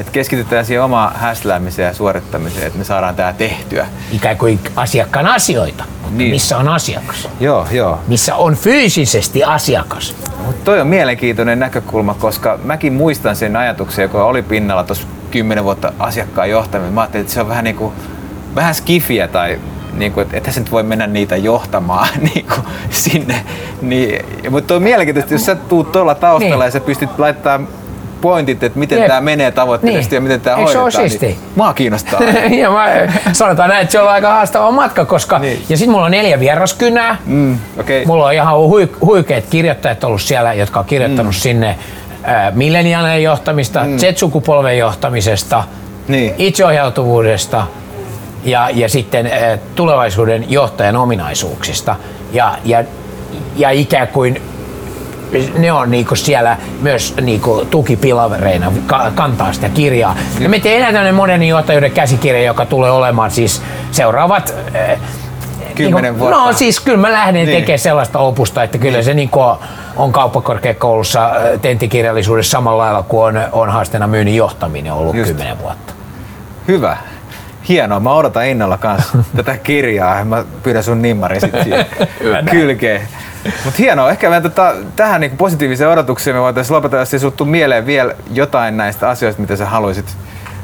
Että 0.00 0.12
keskitytään 0.12 0.66
siihen 0.66 0.82
omaan 0.82 1.12
häsläämiseen 1.16 1.86
ja 1.86 1.94
suorittamiseen, 1.94 2.66
että 2.66 2.78
me 2.78 2.84
saadaan 2.84 3.14
tää 3.14 3.32
tehtyä. 3.32 3.86
Ikään 4.12 4.36
kuin 4.36 4.60
asiakkaan 4.76 5.26
asioita. 5.26 5.84
Mutta 6.02 6.16
Niin. 6.16 6.30
missä 6.30 6.58
on 6.58 6.68
asiakas? 6.68 7.28
Joo, 7.40 7.66
joo. 7.70 7.98
Missä 8.08 8.34
on 8.36 8.54
fyysisesti 8.54 9.44
asiakas? 9.44 10.14
Mutta 10.46 10.64
toi 10.64 10.80
on 10.80 10.86
mielenkiintoinen 10.86 11.58
näkökulma, 11.58 12.14
koska 12.14 12.58
mäkin 12.64 12.92
muistan 12.92 13.36
sen 13.36 13.56
ajatuksen, 13.56 14.02
joka 14.02 14.24
oli 14.24 14.42
pinnalla 14.42 14.84
tuossa 14.84 15.06
kymmenen 15.30 15.64
vuotta 15.64 15.92
asiakkaan 15.98 16.50
johtaminen. 16.50 16.92
Mä 16.94 17.00
ajattelin, 17.00 17.22
että 17.22 17.34
se 17.34 17.40
on 17.40 17.48
vähän 17.48 17.64
niinku, 17.64 17.92
vähän 18.54 18.74
skifiä 18.74 19.28
tai 19.28 19.58
niinku, 19.92 20.20
että 20.20 20.36
ethän 20.36 20.54
sä 20.54 20.60
nyt 20.60 20.70
voi 20.72 20.82
mennä 20.82 21.06
niitä 21.06 21.36
johtamaan 21.36 22.08
niinku, 22.34 22.54
sinne. 22.90 23.44
Niin, 23.82 24.24
mutta 24.50 24.74
on 24.74 24.82
mielenkiintoista, 24.82 25.34
jos 25.34 25.46
sä 25.46 25.54
tuut 25.54 25.92
tuolla 25.92 26.14
taustalla 26.14 26.56
Niin. 26.56 26.64
ja 26.64 26.70
sä 26.70 26.80
pystyt 26.80 27.18
laittamaan 27.18 27.68
pointit, 28.20 28.62
että 28.62 28.78
miten 28.78 28.98
Jep. 28.98 29.06
tämä 29.08 29.20
menee 29.20 29.50
tavoitteellisesti 29.50 30.14
Niin. 30.14 30.16
ja 30.16 30.20
miten 30.20 30.40
tämä 30.40 30.56
Eikö 30.56 30.72
se 30.72 30.78
ole 30.78 30.92
hoidetaan. 30.96 31.20
Niin, 31.20 31.38
mua 31.56 31.72
kiinnostaa. 31.74 32.20
ja 32.62 32.70
mä, 32.70 32.86
sanotaan 33.32 33.68
näin, 33.68 33.82
että 33.82 33.92
se 33.92 34.00
on 34.00 34.08
aika 34.08 34.28
haastava 34.28 34.70
matka, 34.70 35.04
koska... 35.04 35.38
Niin. 35.38 35.62
Ja 35.68 35.76
sitten 35.76 35.92
mulla 35.92 36.04
on 36.04 36.10
neljä 36.10 36.40
vieraskynää. 36.40 37.16
mm, 37.26 37.58
okay. 37.80 38.04
Mulla 38.06 38.26
on 38.26 38.32
ihan 38.32 38.56
hui, 38.56 38.90
huikeat 39.00 39.44
kirjoittajat 39.50 40.04
ollut 40.04 40.22
siellä, 40.22 40.54
jotka 40.54 40.80
on 40.80 40.86
kirjoittanut 40.86 41.34
mm. 41.34 41.38
sinne 41.38 41.68
äh, 42.28 42.54
milleniaalien 42.54 43.22
johtamista, 43.22 43.84
mm. 43.84 43.96
Z-sukupolven 43.98 44.78
johtamisesta, 44.78 45.64
Niin. 46.08 46.34
itseohjautuvuudesta 46.38 47.66
ja, 48.44 48.70
ja 48.74 48.88
sitten 48.88 49.26
äh, 49.26 49.58
tulevaisuuden 49.74 50.50
johtajan 50.50 50.96
ominaisuuksista. 50.96 51.96
Ja, 52.32 52.58
ja, 52.64 52.84
ja 53.56 53.70
ikään 53.70 54.08
kuin 54.08 54.42
ne 55.58 55.72
on 55.72 55.90
niinku 55.90 56.16
siellä 56.16 56.56
myös 56.82 57.14
niinku 57.20 57.66
tukipilavereina, 57.70 58.72
ka- 58.86 59.12
kantaa 59.14 59.52
sitä 59.52 59.68
kirjaa. 59.68 60.16
Ja 60.40 60.48
me 60.48 60.60
tehdään 60.60 60.92
tämmöinen 60.92 61.14
modernin 61.14 61.48
johtajuuden 61.48 61.90
käsikirja, 61.92 62.42
joka 62.42 62.66
tulee 62.66 62.90
olemaan 62.90 63.30
siis 63.30 63.62
seuraavat 63.90 64.54
Kymmenen 65.74 66.02
niinku- 66.12 66.18
vuotta. 66.26 66.46
No 66.46 66.52
siis 66.52 66.80
kyllä 66.80 66.98
mä 66.98 67.12
lähden 67.12 67.34
Niin. 67.34 67.46
niin. 67.46 67.58
tekemään 67.60 67.78
sellaista 67.78 68.18
opusta, 68.18 68.62
että 68.62 68.78
kyllä 68.78 69.02
se 69.02 69.14
niinku 69.14 69.40
on, 69.40 69.58
on 69.96 70.12
kauppakorkeakoulussa 70.12 71.26
äh, 71.26 71.32
tenttikirjallisuudessa 71.62 72.50
samalla 72.50 72.82
lailla 72.82 73.02
kuin 73.02 73.36
on, 73.36 73.42
on 73.52 73.68
haasteena 73.68 74.06
myynnin 74.06 74.36
johtaminen 74.36 74.92
ollut 74.92 75.16
Just. 75.16 75.28
kymmenen 75.28 75.58
vuotta. 75.58 75.92
Hyvä. 76.68 76.96
Hienoa. 77.68 78.00
Mä 78.00 78.12
odotan 78.12 78.46
innolla 78.46 78.78
kanssa 78.78 79.18
tätä 79.36 79.56
kirjaa. 79.56 80.24
Mä 80.24 80.44
pyydän 80.62 80.82
sun 80.84 81.02
nimmari 81.02 81.40
sitten 81.40 81.86
kylkeen. 82.50 83.02
Mutta 83.44 83.78
hienoa. 83.78 84.10
Ehkä 84.10 84.30
me 84.30 84.40
tota, 84.40 84.74
tähän 84.96 85.20
niinku 85.20 85.36
positiiviseen 85.36 85.90
odotukseen 85.90 86.36
me 86.36 86.42
voitaisiin 86.42 86.76
lopetella, 86.76 87.06
jos 87.12 87.14
ei 87.14 87.46
mieleen 87.46 87.86
vielä 87.86 88.14
jotain 88.32 88.76
näistä 88.76 89.08
asioista, 89.08 89.42
mitä 89.42 89.56
sä 89.56 89.66
haluaisit 89.66 90.16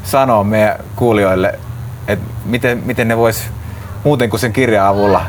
sanoa 0.04 0.44
meidän 0.44 0.78
kuulijoille, 0.96 1.58
että 2.08 2.26
miten, 2.44 2.82
miten 2.84 3.08
ne 3.08 3.16
vois 3.16 3.42
muuten 4.04 4.30
kuin 4.30 4.40
sen 4.40 4.52
kirjan 4.52 4.86
avulla 4.86 5.20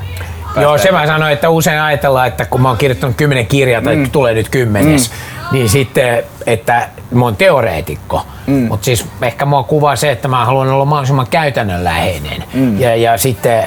Joo, 0.62 0.78
se 0.78 0.92
mä 0.92 1.08
sanoin, 1.08 1.34
että 1.34 1.50
usein 1.50 1.82
ajatellaan, 1.82 2.28
että 2.28 2.46
kun 2.46 2.62
mä 2.62 2.68
oon 2.68 2.78
kirjoittanut 2.78 3.16
kymmenen 3.16 3.48
kirjaa 3.48 3.82
tai 3.82 3.96
mm. 3.96 4.12
tulee 4.12 4.34
nyt 4.34 4.50
kymmenes, 4.50 5.12
mm. 5.12 5.48
niin 5.52 5.70
sitten, 5.70 6.24
että 6.46 6.90
mä 7.12 7.26
oon 7.26 7.36
teoreetikko. 7.36 8.26
Mm. 8.48 8.68
Mutta 8.68 8.86
siis 8.86 9.06
ehkä 9.22 9.46
mua 9.46 9.64
kuvaa 9.64 9.96
se, 9.96 10.12
että 10.12 10.28
mä 10.28 10.46
haluan 10.46 10.70
olla 10.70 10.86
mahdollisimman 10.86 11.28
käytännönläheinen. 11.32 12.44
Mm. 12.54 12.80
Ja, 12.80 12.96
ja 12.96 13.18
sitten 13.18 13.64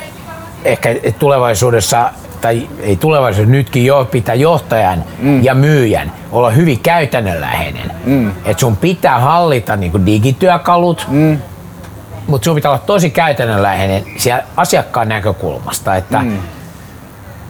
ehkä 0.65 0.89
tulevaisuudessa 1.19 2.11
tai 2.41 2.69
ei 2.81 2.97
tulevaisuudessa, 2.97 3.53
nytkin 3.53 3.87
jo 3.87 4.09
pitää 4.11 4.35
johtajan 4.35 5.05
mm. 5.19 5.45
ja 5.45 5.55
myyjän 5.55 6.13
olla 6.33 6.51
hyvin 6.51 6.81
käytännönläheinen. 6.81 7.93
Mm. 8.05 8.31
Että 8.45 8.61
sun 8.61 8.77
pitää 8.77 9.19
hallita 9.19 9.77
niinku 9.77 10.07
digityökalut, 10.07 11.07
mm. 11.09 11.39
mutta 12.27 12.45
sun 12.45 12.55
pitää 12.55 12.71
olla 12.71 12.83
tosi 12.87 13.11
käytännönläheinen 13.11 14.05
siellä 14.17 14.45
asiakkaan 14.57 15.09
näkökulmasta, 15.09 15.97
että 15.97 16.19
mm. 16.19 16.39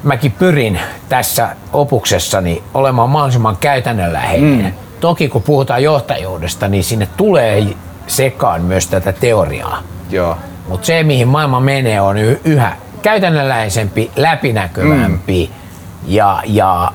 mäkin 0.02 0.32
pyrin 0.32 0.80
tässä 1.08 1.48
opuksessani 1.72 2.62
olemaan 2.74 3.10
mahdollisimman 3.10 3.56
käytännönläheinen. 3.56 4.64
Mm. 4.64 4.72
Toki 5.00 5.28
kun 5.28 5.42
puhutaan 5.42 5.82
johtajuudesta, 5.82 6.68
niin 6.68 6.84
sinne 6.84 7.08
tulee 7.16 7.66
sekaan 8.06 8.62
myös 8.62 8.86
tätä 8.86 9.12
teoriaa. 9.12 9.82
Mutta 10.68 10.86
se, 10.86 11.02
mihin 11.02 11.28
maailma 11.28 11.60
menee, 11.60 12.00
on 12.00 12.18
yhä 12.44 12.76
käytännönläheisempi, 13.02 14.10
läpinäkyvämpi 14.16 15.50
mm. 15.52 15.56
ja, 16.06 16.42
ja 16.46 16.92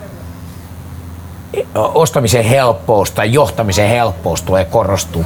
ostamisen 1.76 2.46
helppous 2.46 3.12
tai 3.12 3.34
johtamisen 3.34 3.90
helppous 3.90 4.42
tulee 4.42 4.66
korostuu 4.66 5.26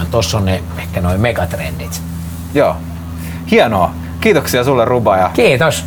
24-7. 0.00 0.06
Tuossa 0.10 0.38
on 0.38 0.44
ne, 0.44 0.62
ehkä 0.78 1.00
noin 1.00 1.20
megatrendit. 1.20 2.02
Joo. 2.54 2.76
Hienoa. 3.50 3.90
Kiitoksia 4.20 4.64
sulle 4.64 4.84
Ruba 4.84 5.16
ja 5.16 5.30
Kiitos. 5.34 5.84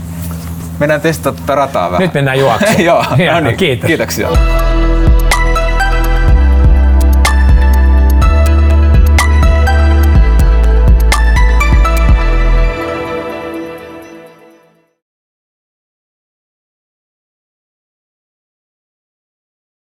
mennään 0.79 1.01
testata 1.01 1.39
tätä 1.41 1.55
rataa 1.55 1.91
vähän. 1.91 2.01
Nyt 2.01 2.13
mennään 2.13 2.39
juoksemaan. 2.39 2.83
Joo, 2.85 3.05
Hienoa, 3.17 3.41
no 3.41 3.47
niin, 3.47 3.57
kiitos. 3.57 3.87
Kiitoksia. 3.87 4.29